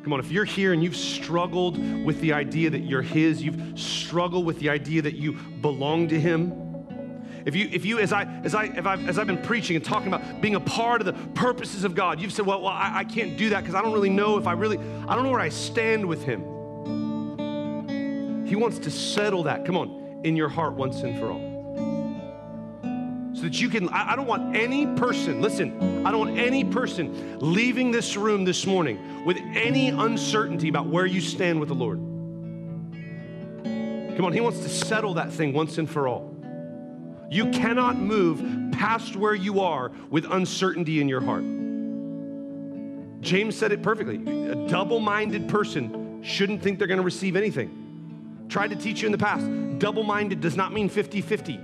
[0.04, 3.78] Come on, if you're here and you've struggled with the idea that you're His, you've
[3.78, 6.61] struggled with the idea that you belong to Him,
[7.44, 9.84] If you, if you, as I, as I, if I've, as I've been preaching and
[9.84, 12.98] talking about being a part of the purposes of God, you've said, well, well I,
[12.98, 15.30] I can't do that because I don't really know if I really, I don't know
[15.30, 16.42] where I stand with Him.
[18.46, 21.52] He wants to settle that, come on, in your heart once and for all.
[23.34, 26.64] So that you can, I, I don't want any person, listen, I don't want any
[26.64, 31.74] person leaving this room this morning with any uncertainty about where you stand with the
[31.74, 31.98] Lord.
[34.16, 36.31] Come on, He wants to settle that thing once and for all.
[37.32, 41.44] You cannot move past where you are with uncertainty in your heart.
[43.22, 44.16] James said it perfectly.
[44.50, 48.44] A double minded person shouldn't think they're going to receive anything.
[48.50, 49.46] Tried to teach you in the past.
[49.78, 51.54] Double minded does not mean 50 50.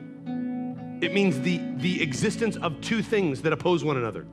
[1.02, 4.26] It means the, the existence of two things that oppose one another.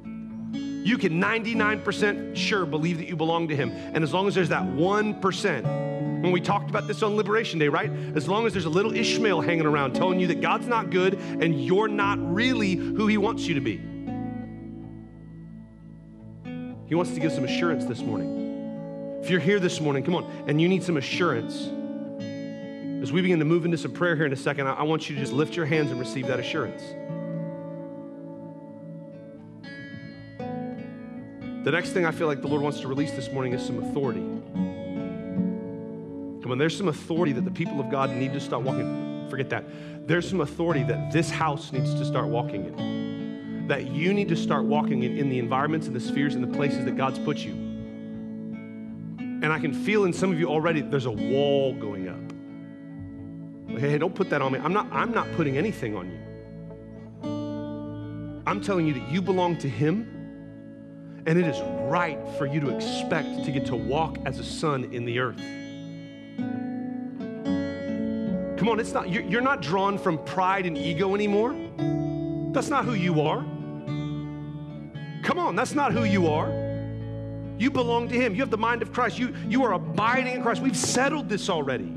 [0.53, 3.71] You can 99% sure believe that you belong to Him.
[3.71, 7.69] And as long as there's that 1%, when we talked about this on Liberation Day,
[7.69, 7.91] right?
[8.15, 11.13] As long as there's a little Ishmael hanging around telling you that God's not good
[11.13, 13.78] and you're not really who He wants you to be.
[16.88, 19.19] He wants to give some assurance this morning.
[19.21, 21.67] If you're here this morning, come on, and you need some assurance,
[23.03, 25.15] as we begin to move into some prayer here in a second, I, want you
[25.15, 26.82] to just lift your hands and receive that assurance.
[31.63, 33.84] The next thing I feel like the Lord wants to release this morning is some
[33.84, 34.26] authority.
[36.46, 39.26] Come on, there's some authority that the people of God need to start walking.
[39.32, 39.66] Forget that.
[40.08, 43.68] There's some authority that this house needs to start walking in.
[43.68, 46.56] That you need to start walking in, in the environments and the spheres and the
[46.56, 47.54] places that God's put you.
[49.24, 52.22] And I can feel in some of you already there's a wall going up.
[53.80, 54.60] Hey, hey, don't put that on me.
[54.60, 56.20] I'm not, I'm not putting anything on you.
[58.46, 62.70] I'm telling you that you belong to Him, and it is right for you to
[62.70, 65.41] expect to get to walk as a son in the earth.
[68.57, 71.55] Come on, it's not, you're, not drawn from pride and ego anymore.
[72.51, 73.41] That's not who you are.
[75.23, 76.49] Come on, that's not who you are.
[77.57, 78.33] You belong to Him.
[78.33, 79.19] You have the mind of Christ.
[79.19, 80.61] You, you are abiding in Christ.
[80.61, 81.93] We've settled this already.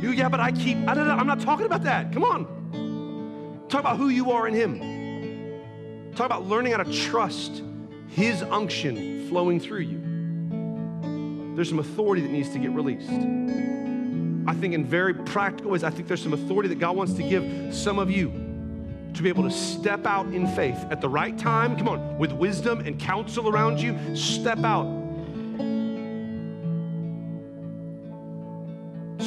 [0.00, 2.12] You, yeah, but I keep, I don't know, I'm not talking about that.
[2.12, 3.66] Come on.
[3.68, 6.12] Talk about who you are in Him.
[6.14, 7.62] Talk about learning how to trust
[8.08, 10.09] His unction flowing through you.
[11.54, 13.10] There's some authority that needs to get released.
[13.10, 17.22] I think, in very practical ways, I think there's some authority that God wants to
[17.22, 18.30] give some of you
[19.14, 21.76] to be able to step out in faith at the right time.
[21.76, 25.00] Come on, with wisdom and counsel around you, step out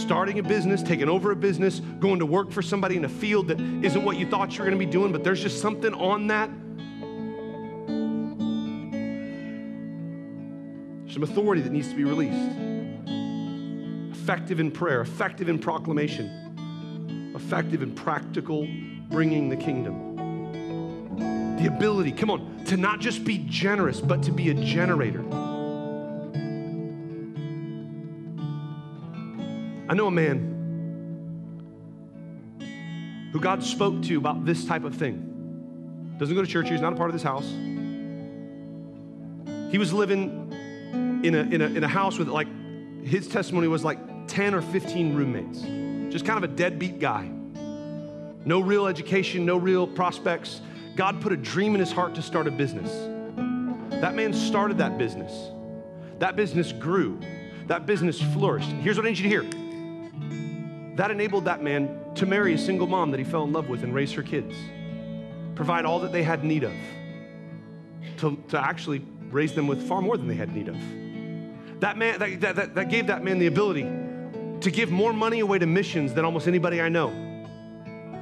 [0.03, 3.47] starting a business, taking over a business, going to work for somebody in a field
[3.47, 5.93] that isn't what you thought you were going to be doing, but there's just something
[5.93, 6.49] on that.
[11.13, 12.57] Some authority that needs to be released.
[14.19, 18.67] Effective in prayer, effective in proclamation, effective in practical
[19.11, 20.15] bringing the kingdom.
[21.59, 25.23] The ability, come on, to not just be generous, but to be a generator.
[29.87, 30.49] I know a man
[33.31, 36.15] who God spoke to about this type of thing.
[36.17, 37.53] Doesn't go to church, he's not a part of this house.
[39.69, 40.42] He was living
[41.23, 42.47] in a, in a, in a house with like,
[43.03, 45.61] his testimony was like 10 or 15 roommates.
[46.13, 47.29] Just kind of a deadbeat guy.
[48.45, 50.61] No real education, no real prospects.
[50.95, 52.91] God put a dream in his heart to start a business.
[54.01, 55.31] That man started that business.
[56.19, 57.19] That business grew.
[57.67, 58.69] That business flourished.
[58.69, 59.59] Here's what I need you to hear
[60.95, 63.83] that enabled that man to marry a single mom that he fell in love with
[63.83, 64.55] and raise her kids,
[65.55, 66.73] provide all that they had need of,
[68.17, 70.77] to, to actually raise them with far more than they had need of.
[71.83, 73.83] That man, that, that, that gave that man the ability
[74.61, 77.09] to give more money away to missions than almost anybody I know.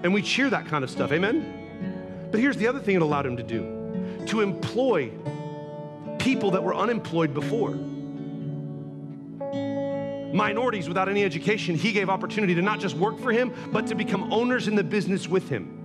[0.02, 2.28] And we cheer that kind of stuff, amen?
[2.32, 5.12] But here's the other thing it allowed him to do to employ
[6.18, 7.76] people that were unemployed before
[10.34, 13.94] minorities without any education, he gave opportunity to not just work for him, but to
[13.94, 15.78] become owners in the business with him.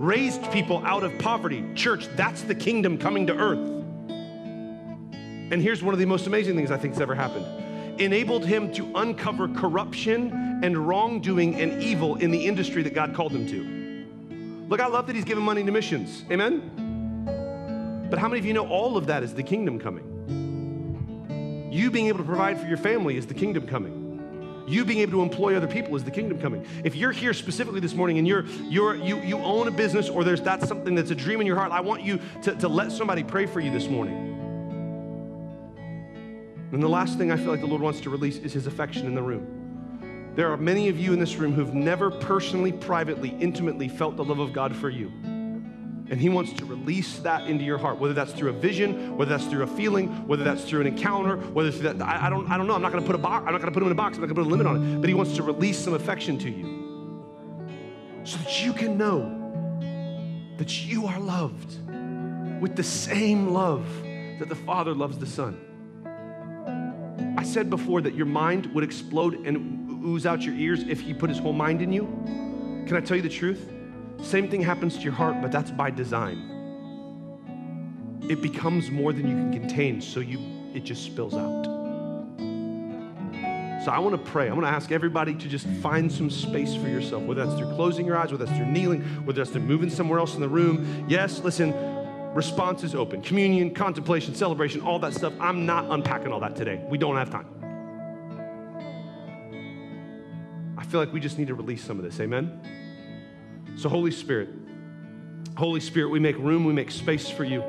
[0.00, 1.64] Raised people out of poverty.
[1.76, 3.73] Church, that's the kingdom coming to earth.
[5.50, 7.46] And here's one of the most amazing things I think has ever happened
[8.00, 13.32] enabled him to uncover corruption and wrongdoing and evil in the industry that God called
[13.32, 14.66] him to.
[14.68, 16.24] Look, I love that he's giving money to missions.
[16.30, 18.06] Amen?
[18.10, 20.10] But how many of you know all of that is the kingdom coming?
[21.70, 24.64] You being able to provide for your family is the kingdom coming.
[24.66, 26.66] You being able to employ other people is the kingdom coming.
[26.84, 30.24] If you're here specifically this morning and you're, you're, you, you own a business or
[30.24, 32.90] there's that's something that's a dream in your heart, I want you to, to let
[32.92, 34.23] somebody pray for you this morning.
[36.74, 39.06] And the last thing I feel like the Lord wants to release is his affection
[39.06, 40.32] in the room.
[40.34, 44.24] There are many of you in this room who've never personally, privately, intimately felt the
[44.24, 45.12] love of God for you.
[46.10, 49.30] And He wants to release that into your heart, whether that's through a vision, whether
[49.30, 52.50] that's through a feeling, whether that's through an encounter, whether it's that, I, I, don't,
[52.50, 52.74] I don't know.
[52.74, 53.44] I'm not going to put a box.
[53.46, 54.16] I'm not going to put Him in a box.
[54.16, 55.00] I'm not going to put a limit on it.
[55.00, 57.24] But He wants to release some affection to you,
[58.24, 59.22] so that you can know
[60.58, 61.78] that you are loved
[62.60, 63.86] with the same love
[64.40, 65.73] that the Father loves the Son.
[67.36, 71.14] I said before that your mind would explode and ooze out your ears if He
[71.14, 72.04] put His whole mind in you.
[72.86, 73.70] Can I tell you the truth?
[74.22, 76.50] Same thing happens to your heart, but that's by design.
[78.28, 80.38] It becomes more than you can contain, so you
[80.74, 81.64] it just spills out.
[83.84, 84.48] So I want to pray.
[84.48, 87.74] I want to ask everybody to just find some space for yourself, whether that's through
[87.74, 90.48] closing your eyes, whether that's through kneeling, whether that's through moving somewhere else in the
[90.48, 91.04] room.
[91.06, 91.72] Yes, listen,
[92.34, 93.22] response is open.
[93.22, 95.32] Communion, contemplation, celebration, all that stuff.
[95.40, 96.84] I'm not unpacking all that today.
[96.88, 97.46] We don't have time.
[100.76, 102.20] I feel like we just need to release some of this.
[102.20, 102.60] Amen?
[103.76, 104.50] So, Holy Spirit,
[105.56, 107.62] Holy Spirit, we make room, we make space for you.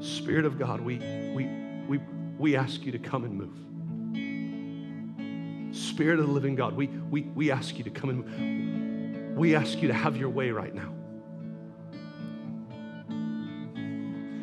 [0.00, 0.98] Spirit of God, we,
[1.34, 1.48] we,
[1.88, 2.00] we,
[2.38, 3.73] we ask you to come and move.
[5.74, 9.36] Spirit of the living God, we, we, we ask you to come and.
[9.36, 10.92] We ask you to have your way right now.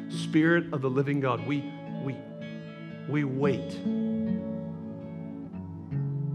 [0.09, 1.63] Spirit of the living God, we,
[2.03, 2.17] we,
[3.07, 3.79] we wait.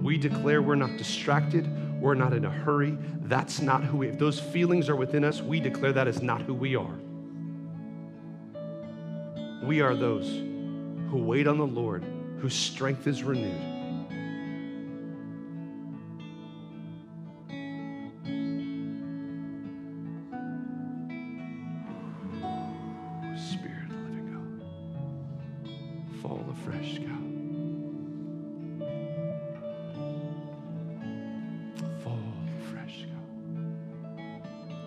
[0.00, 1.68] We declare we're not distracted.
[2.00, 2.96] We're not in a hurry.
[3.22, 6.40] That's not who we, if those feelings are within us, we declare that is not
[6.40, 6.98] who we are.
[9.62, 10.28] We are those
[11.10, 12.04] who wait on the Lord,
[12.40, 13.75] whose strength is renewed.
[26.26, 27.08] Fall afresh, God.
[32.02, 32.18] Fall
[33.02, 33.22] God.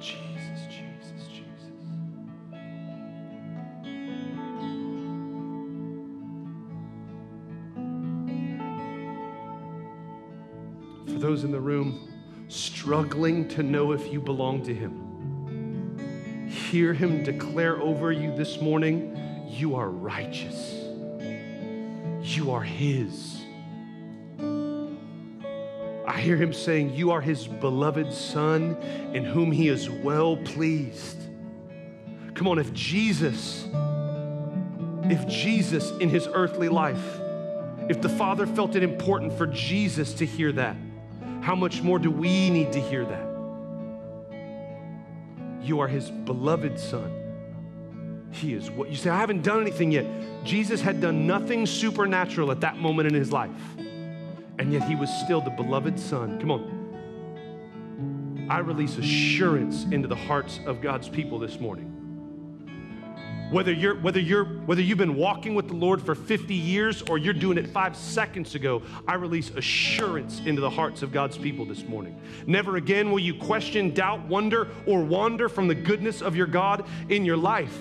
[0.01, 1.71] Jesus, Jesus, Jesus.
[11.05, 12.09] For those in the room
[12.49, 19.15] struggling to know if you belong to Him, hear Him declare over you this morning
[19.47, 20.78] you are righteous,
[22.51, 23.41] are His.
[26.07, 28.75] I hear Him saying, You are His beloved Son
[29.13, 31.17] in whom He is well pleased.
[32.33, 33.67] Come on, if Jesus,
[35.03, 37.19] if Jesus in His earthly life,
[37.89, 40.75] if the Father felt it important for Jesus to hear that,
[41.41, 43.29] how much more do we need to hear that?
[45.61, 47.28] You are his beloved son.
[48.31, 50.05] He is what you say, I haven't done anything yet.
[50.43, 53.51] Jesus had done nothing supernatural at that moment in his life,
[54.57, 56.39] and yet he was still the beloved son.
[56.39, 58.47] Come on.
[58.49, 61.95] I release assurance into the hearts of God's people this morning.
[63.51, 67.17] Whether you're whether you're whether you've been walking with the Lord for 50 years or
[67.17, 71.65] you're doing it 5 seconds ago, I release assurance into the hearts of God's people
[71.65, 72.21] this morning.
[72.45, 76.85] Never again will you question, doubt, wonder or wander from the goodness of your God
[77.09, 77.75] in your life.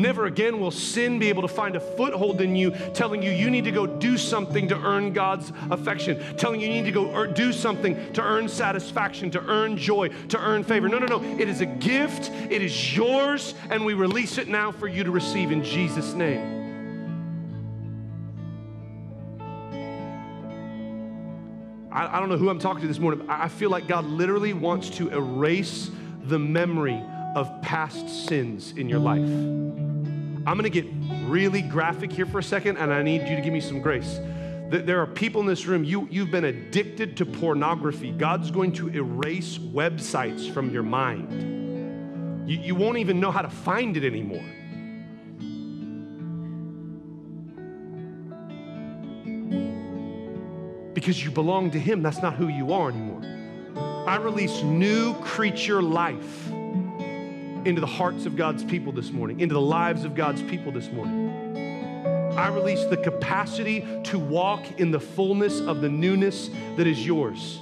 [0.00, 3.50] Never again will sin be able to find a foothold in you, telling you you
[3.50, 7.26] need to go do something to earn God's affection, telling you you need to go
[7.26, 10.88] do something to earn satisfaction, to earn joy, to earn favor.
[10.88, 11.22] No, no, no.
[11.38, 15.10] It is a gift, it is yours, and we release it now for you to
[15.10, 16.58] receive in Jesus' name.
[21.92, 24.90] I, don't know who I'm talking to this morning, I feel like God literally wants
[24.90, 25.90] to erase
[26.22, 27.02] the memory
[27.34, 29.20] of past sins in your life.
[29.20, 30.86] I'm gonna get
[31.26, 34.18] really graphic here for a second, and I need you to give me some grace.
[34.70, 38.12] There are people in this room, you, you've been addicted to pornography.
[38.12, 42.48] God's going to erase websites from your mind.
[42.48, 44.44] You, you won't even know how to find it anymore.
[50.94, 53.22] Because you belong to Him, that's not who you are anymore.
[54.06, 56.50] I release new creature life
[57.66, 60.90] into the hearts of God's people this morning, into the lives of God's people this
[60.90, 61.28] morning.
[62.36, 67.60] I release the capacity to walk in the fullness of the newness that is yours.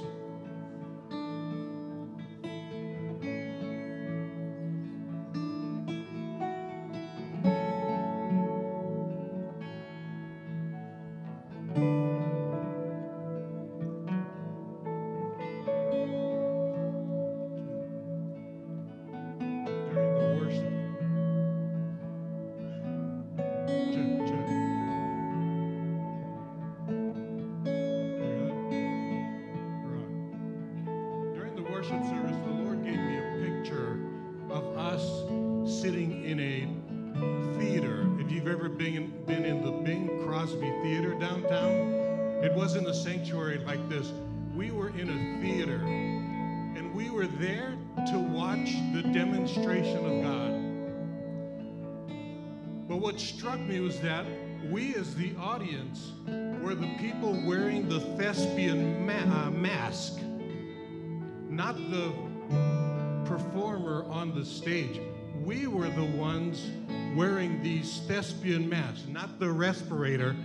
[67.79, 70.35] These thespian masks, not the respirator,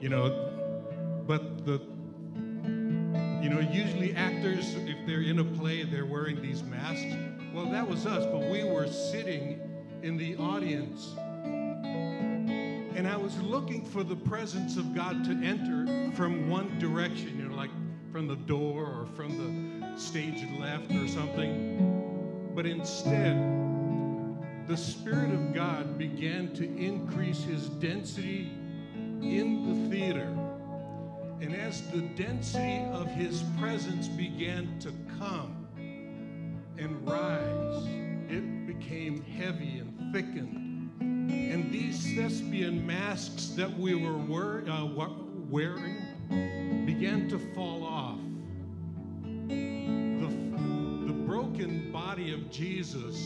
[0.00, 0.50] you know,
[1.24, 1.80] but the
[3.40, 7.14] you know, usually actors, if they're in a play, they're wearing these masks.
[7.54, 9.60] Well, that was us, but we were sitting
[10.02, 11.14] in the audience.
[12.96, 17.48] And I was looking for the presence of God to enter from one direction, you
[17.48, 17.70] know, like
[18.10, 22.50] from the door or from the stage left or something.
[22.54, 23.59] But instead,
[24.70, 28.52] the Spirit of God began to increase his density
[29.20, 30.32] in the theater.
[31.40, 35.66] And as the density of his presence began to come
[36.78, 37.84] and rise,
[38.28, 40.92] it became heavy and thickened.
[41.00, 44.86] And these thespian masks that we were wear, uh,
[45.48, 45.96] wearing
[46.86, 48.20] began to fall off.
[49.48, 50.28] The,
[51.08, 53.20] the broken body of Jesus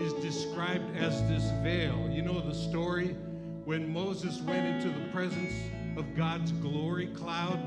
[0.00, 2.08] is described as this veil.
[2.10, 3.16] You know the story
[3.64, 5.54] when Moses went into the presence
[5.96, 7.58] of God's glory cloud,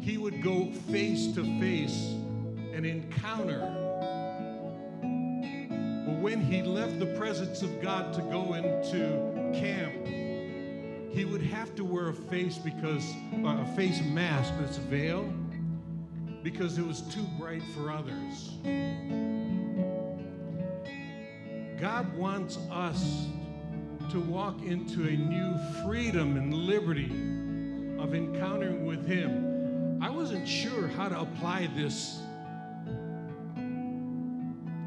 [0.00, 2.14] he would go face to face
[2.72, 3.60] and encounter.
[5.00, 10.06] But when he left the presence of God to go into camp,
[11.12, 13.12] he would have to wear a face because
[13.44, 15.30] uh, a face mask, this veil,
[16.42, 18.52] because it was too bright for others.
[21.82, 23.26] God wants us
[24.12, 27.10] to walk into a new freedom and liberty
[28.00, 29.98] of encountering with Him.
[30.00, 32.20] I wasn't sure how to apply this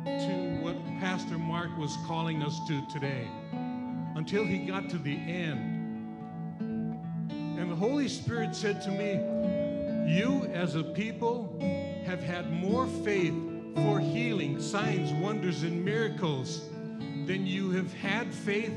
[0.05, 3.27] to what Pastor Mark was calling us to today
[4.15, 5.81] until he got to the end.
[7.59, 9.19] And the Holy Spirit said to me,
[10.15, 11.59] You as a people
[12.05, 13.35] have had more faith
[13.75, 16.69] for healing, signs, wonders, and miracles
[17.25, 18.73] than you have had faith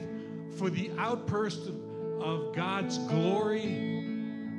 [0.56, 1.68] for the outburst
[2.20, 3.64] of God's glory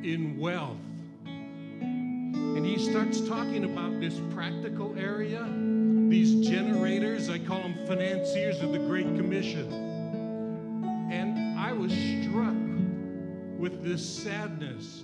[0.04, 0.78] in wealth.
[1.26, 5.44] And he starts talking about this practical area,
[6.10, 9.72] these generators, I call them financiers of the Great Commission.
[11.12, 12.56] And I was struck
[13.58, 15.04] with this sadness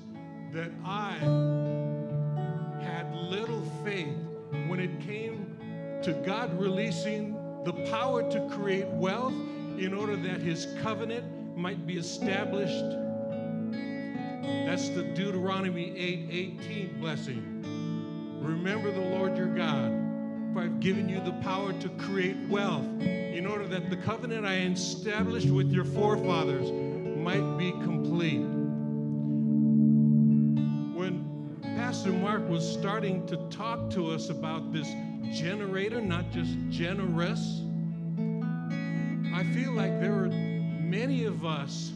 [0.53, 1.13] that I
[2.81, 4.17] had little faith
[4.67, 5.57] when it came
[6.03, 9.33] to God releasing the power to create wealth
[9.77, 13.05] in order that his covenant might be established
[14.65, 18.39] that's the Deuteronomy 8 18 blessing.
[18.41, 19.91] Remember the Lord your God,
[20.53, 24.57] for I've given you the power to create wealth in order that the covenant I
[24.57, 26.71] established with your forefathers
[27.17, 28.45] might be complete.
[30.95, 34.87] When Pastor Mark was starting to talk to us about this
[35.33, 37.61] generator, not just generous,
[39.33, 41.91] I feel like there are many of us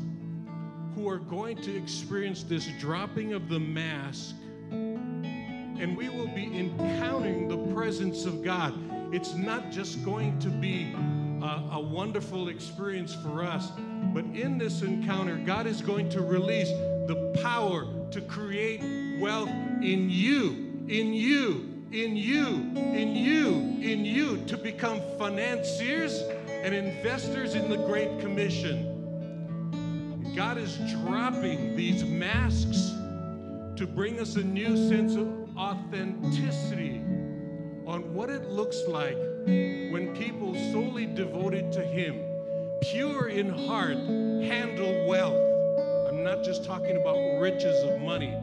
[0.94, 4.36] who are going to experience this dropping of the mask,
[4.72, 8.74] and we will be encountering the presence of God.
[9.14, 10.94] It's not just going to be
[11.42, 13.72] a, a wonderful experience for us,
[14.14, 16.70] but in this encounter, God is going to release
[17.08, 19.50] the power to create wealth
[19.82, 27.56] in you, in you, in you, in you, in you, to become financiers and investors
[27.56, 28.86] in the Great Commission.
[30.36, 32.92] God is dropping these masks
[33.76, 37.02] to bring us a new sense of authenticity
[37.88, 39.18] on what it looks like
[39.48, 42.22] when people solely devoted to Him,
[42.92, 45.42] pure in heart, handle wealth.
[46.08, 48.36] I'm not just talking about riches of money.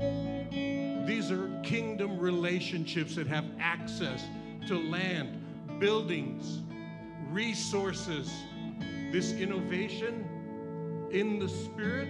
[1.07, 4.25] These are kingdom relationships that have access
[4.69, 6.63] to land, buildings,
[7.31, 8.33] resources.
[9.11, 12.09] This innovation in the Spirit.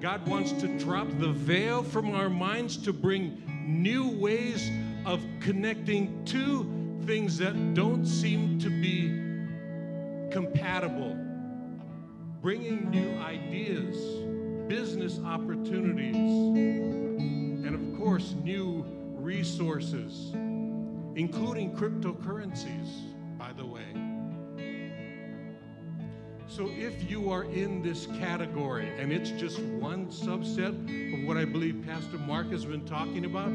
[0.00, 4.70] God wants to drop the veil from our minds to bring new ways
[5.04, 6.64] of connecting to
[7.06, 9.08] things that don't seem to be
[10.32, 11.16] compatible,
[12.42, 13.96] bringing new ideas,
[14.68, 16.16] business opportunities,
[17.66, 18.84] and of course, new
[19.26, 20.30] resources,
[21.16, 22.88] including cryptocurrencies,
[23.36, 23.82] by the way.
[26.46, 30.74] So if you are in this category, and it's just one subset
[31.12, 33.50] of what I believe Pastor Mark has been talking about,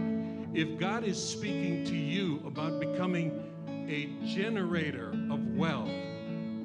[0.54, 3.42] if God is speaking to you about becoming
[3.88, 5.90] a generator of wealth,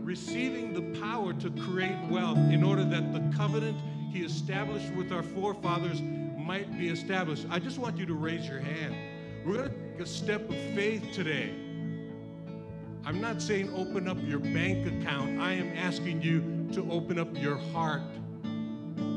[0.02, 3.78] receiving the power to create wealth in order that the covenant
[4.10, 6.02] he established with our forefathers
[6.47, 8.94] might be established, I just want you to raise your hand.
[9.44, 11.52] We're going to take a step of faith today.
[13.05, 15.40] I'm not saying open up your bank account.
[15.40, 18.02] I am asking you to open up your heart,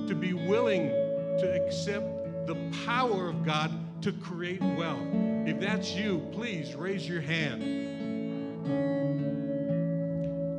[0.08, 5.08] to be willing to accept the power of God to create wealth.
[5.46, 7.62] If that's you, please raise your hand.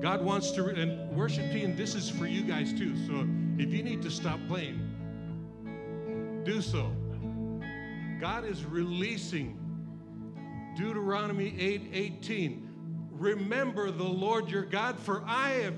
[0.01, 2.97] God wants to, and worship team, this is for you guys too.
[3.09, 3.27] So
[3.59, 4.90] if you need to stop playing,
[6.45, 6.91] do so.
[8.21, 9.59] God is releasing
[10.77, 12.69] Deuteronomy 8 18.
[13.12, 15.75] Remember the Lord your God, for I have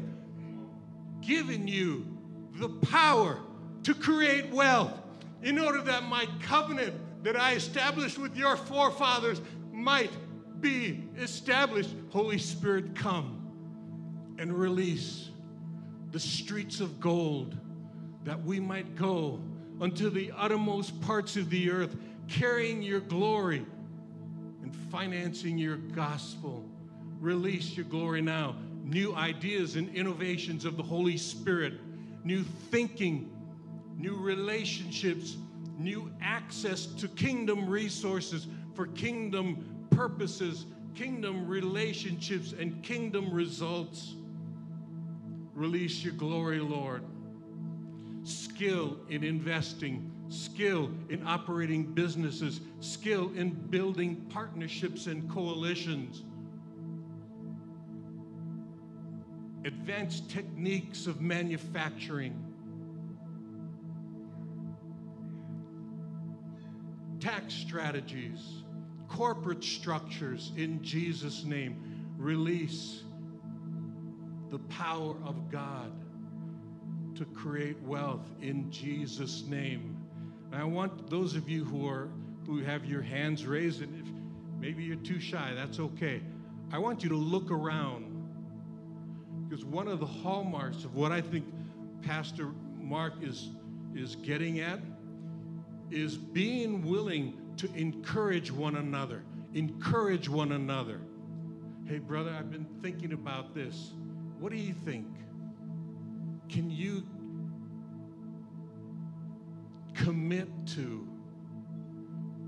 [1.21, 2.07] given you
[2.55, 3.41] the power
[3.85, 4.93] to create wealth
[5.43, 6.95] in order that my covenant
[7.25, 9.41] that I established with your forefathers
[9.73, 10.11] might
[10.61, 11.95] be established.
[12.11, 13.39] Holy Spirit, come
[14.39, 15.31] and release
[16.11, 17.57] the streets of gold
[18.25, 19.41] that we might go
[19.81, 21.97] unto the uttermost parts of the earth,
[22.29, 23.67] carrying your glory
[24.63, 26.65] and financing your gospel.
[27.21, 28.57] Release your glory now.
[28.85, 31.75] New ideas and innovations of the Holy Spirit,
[32.25, 33.31] new thinking,
[33.97, 35.37] new relationships,
[35.79, 44.15] new access to kingdom resources for kingdom purposes, kingdom relationships, and kingdom results.
[45.55, 47.05] Release your glory, Lord.
[48.25, 56.23] Skill in investing, skill in operating businesses, skill in building partnerships and coalitions.
[59.65, 62.53] Advanced techniques of manufacturing
[67.23, 68.65] tax strategies,
[69.09, 71.77] corporate structures in Jesus' name.
[72.19, 73.05] Release
[74.51, 75.93] the power of God
[77.23, 79.97] to create wealth in Jesus' name.
[80.51, 82.09] And I want those of you who are
[82.47, 84.13] who have your hands raised, and if
[84.59, 86.21] maybe you're too shy, that's okay.
[86.73, 88.09] I want you to look around.
[89.49, 91.45] Because one of the hallmarks of what I think
[92.03, 92.49] Pastor
[92.81, 93.51] Mark is,
[93.95, 94.81] is getting at
[95.91, 99.23] is being willing to encourage one another.
[99.55, 101.01] Encourage one another.
[101.87, 103.93] Hey, brother, I've been thinking about this.
[104.41, 105.07] What do you think?
[106.53, 107.03] Can you
[109.95, 111.09] commit to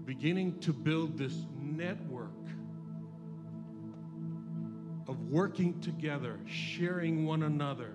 [0.05, 2.28] beginning to build this network
[5.09, 7.93] of working together, sharing one another?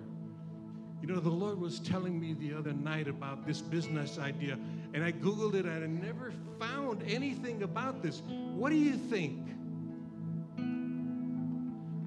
[1.00, 4.58] You know, the Lord was telling me the other night about this business idea,
[4.92, 8.20] and I Googled it and I never found anything about this.
[8.26, 9.46] What do you think?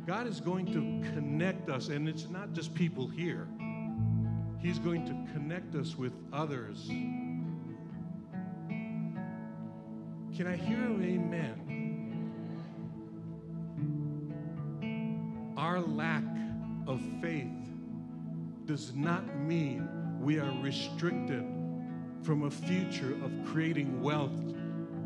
[0.06, 3.48] God is going to connect us, and it's not just people here.
[4.64, 6.88] He's going to connect us with others.
[10.38, 11.60] Can I hear an amen?
[15.58, 16.24] Our lack
[16.88, 17.52] of faith
[18.66, 19.86] does not mean
[20.22, 21.44] we are restricted
[22.22, 24.56] from a future of creating wealth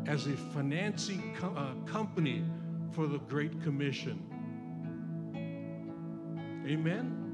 [0.06, 2.44] as a financing uh, company
[2.92, 4.22] for the Great Commission.
[6.64, 7.27] Amen.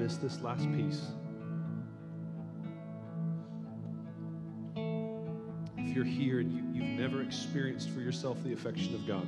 [0.00, 1.02] Miss this last piece.
[5.76, 9.26] If you're here and you, you've never experienced for yourself the affection of God,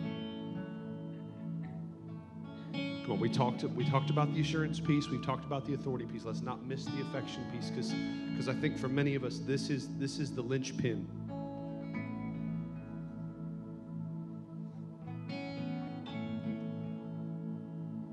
[3.02, 3.20] come on.
[3.20, 5.08] We talked we talked about the assurance piece.
[5.08, 6.24] We've talked about the authority piece.
[6.24, 9.88] Let's not miss the affection piece, because I think for many of us this is
[9.98, 11.06] this is the linchpin.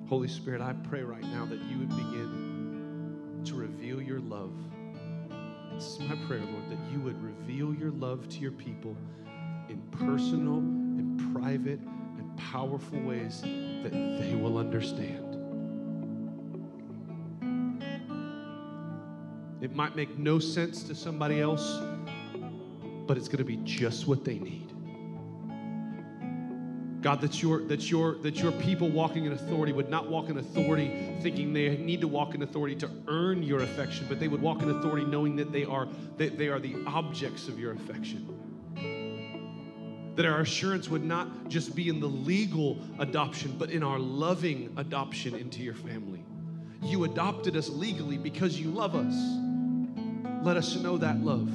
[0.10, 2.49] Holy Spirit, I pray right now that you would begin
[3.90, 4.53] reveal your love.
[5.74, 8.95] This is my prayer, Lord, that you would reveal your love to your people
[9.68, 15.26] in personal and private and powerful ways that they will understand.
[19.61, 21.80] It might make no sense to somebody else,
[23.07, 24.69] but it's going to be just what they need.
[27.02, 30.38] God, that your, that, your, that your people walking in authority would not walk in
[30.38, 34.42] authority thinking they need to walk in authority to earn your affection, but they would
[34.42, 38.28] walk in authority knowing that they are, that they are the objects of your affection.
[40.16, 44.74] That our assurance would not just be in the legal adoption, but in our loving
[44.76, 46.26] adoption into your family.
[46.84, 49.16] You adopted us legally because you love us.
[50.44, 51.50] Let us know that love.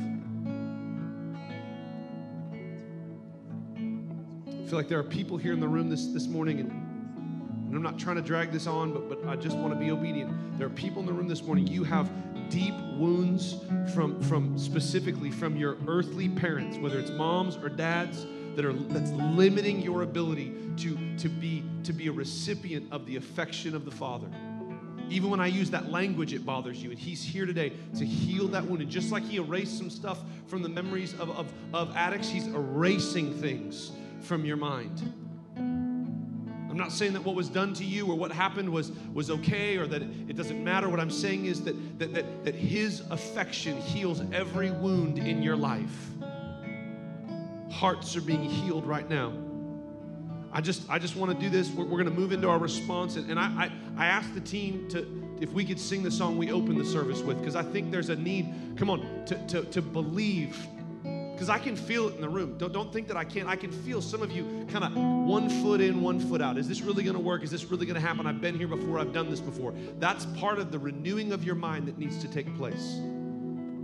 [4.75, 7.83] Feel like there are people here in the room this, this morning, and, and I'm
[7.83, 10.59] not trying to drag this on, but, but I just want to be obedient.
[10.59, 12.11] There are people in the room this morning, you have
[12.51, 13.61] deep wounds
[13.95, 18.27] from, from specifically from your earthly parents, whether it's moms or dads,
[18.57, 23.15] that are that's limiting your ability to, to, be, to be a recipient of the
[23.15, 24.27] affection of the Father.
[25.09, 26.91] Even when I use that language, it bothers you.
[26.91, 28.83] And He's here today to heal that wound.
[28.83, 30.19] And just like He erased some stuff
[30.49, 33.93] from the memories of, of, of addicts, He's erasing things
[34.25, 35.13] from your mind.
[35.57, 39.77] I'm not saying that what was done to you or what happened was, was okay
[39.77, 40.89] or that it doesn't matter.
[40.89, 45.55] What I'm saying is that, that, that, that His affection heals every wound in your
[45.55, 46.09] life.
[47.71, 49.33] Hearts are being healed right now.
[50.53, 51.71] I just, I just want to do this.
[51.71, 53.15] We're, we're going to move into our response.
[53.15, 56.37] And, and I, I, I asked the team to, if we could sing the song
[56.37, 59.63] we opened the service with, because I think there's a need, come on, to, to,
[59.63, 60.57] to believe
[61.35, 62.57] because I can feel it in the room.
[62.59, 63.49] Don't, don't think that I can't.
[63.49, 66.57] I can feel some of you kind of one foot in, one foot out.
[66.57, 67.43] Is this really going to work?
[67.43, 68.27] Is this really going to happen?
[68.27, 69.01] I've been here before.
[69.01, 69.75] I've done this before.
[69.99, 73.01] That's part of the renewing of your mind that needs to take place.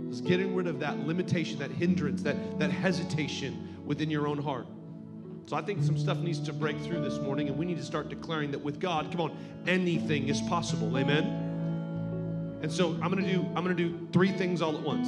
[0.09, 4.67] Is getting rid of that limitation, that hindrance, that, that hesitation within your own heart.
[5.45, 7.83] So I think some stuff needs to break through this morning, and we need to
[7.83, 9.37] start declaring that with God, come on,
[9.67, 10.97] anything is possible.
[10.97, 12.59] Amen.
[12.61, 15.07] And so I'm gonna do I'm gonna do three things all at once.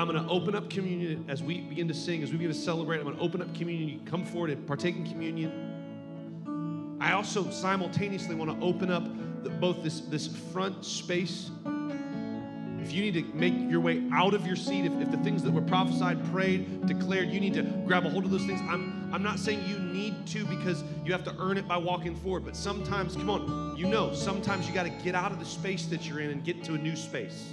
[0.00, 2.58] I'm going to open up communion as we begin to sing, as we begin to
[2.58, 3.00] celebrate.
[3.00, 3.86] I'm going to open up communion.
[3.86, 6.96] You come forward and partake in communion.
[6.98, 9.04] I also simultaneously want to open up
[9.44, 11.50] the, both this, this front space.
[12.80, 15.42] If you need to make your way out of your seat, if, if the things
[15.42, 18.62] that were prophesied, prayed, declared, you need to grab a hold of those things.
[18.70, 22.16] I'm, I'm not saying you need to because you have to earn it by walking
[22.16, 25.44] forward, but sometimes, come on, you know, sometimes you got to get out of the
[25.44, 27.50] space that you're in and get to a new space.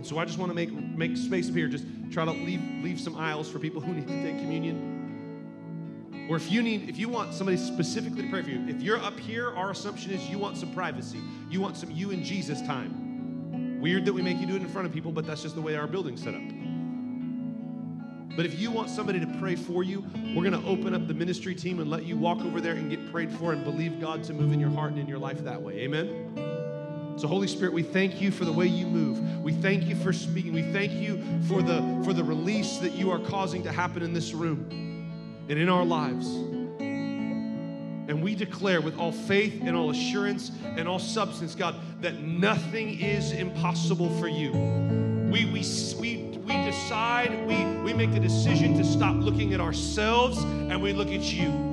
[0.00, 1.68] And so I just want to make make space up here.
[1.68, 6.26] Just try to leave leave some aisles for people who need to take communion.
[6.30, 8.96] Or if you need, if you want somebody specifically to pray for you, if you're
[8.96, 11.20] up here, our assumption is you want some privacy.
[11.50, 13.78] You want some you and Jesus time.
[13.78, 15.60] Weird that we make you do it in front of people, but that's just the
[15.60, 16.40] way our building's set up.
[18.38, 20.02] But if you want somebody to pray for you,
[20.34, 22.88] we're going to open up the ministry team and let you walk over there and
[22.88, 25.44] get prayed for and believe God to move in your heart and in your life
[25.44, 25.80] that way.
[25.80, 26.49] Amen.
[27.20, 29.42] So, Holy Spirit, we thank you for the way you move.
[29.42, 30.54] We thank you for speaking.
[30.54, 34.14] We thank you for the, for the release that you are causing to happen in
[34.14, 36.26] this room and in our lives.
[36.78, 42.98] And we declare with all faith and all assurance and all substance, God, that nothing
[42.98, 44.52] is impossible for you.
[45.30, 45.62] We, we,
[46.00, 50.94] we, we decide, we, we make the decision to stop looking at ourselves and we
[50.94, 51.69] look at you.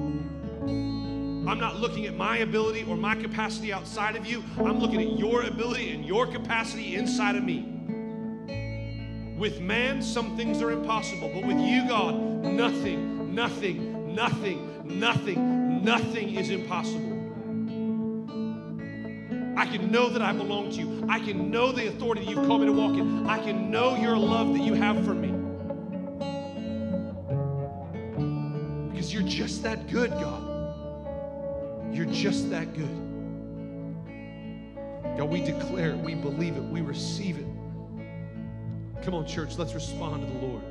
[1.47, 4.43] I'm not looking at my ability or my capacity outside of you.
[4.57, 7.59] I'm looking at your ability and your capacity inside of me.
[9.37, 16.35] With man, some things are impossible, but with you, God, nothing, nothing, nothing, nothing, nothing
[16.35, 17.13] is impossible.
[19.57, 21.05] I can know that I belong to you.
[21.07, 23.25] I can know the authority that you've called me to walk in.
[23.25, 25.31] I can know your love that you have for me.
[28.91, 30.46] Because you're just that good, God.
[31.97, 32.85] You're just that good.
[35.17, 37.47] God, we declare it, we believe it, we receive it.
[39.01, 40.61] Come on, church, let's respond to the Lord.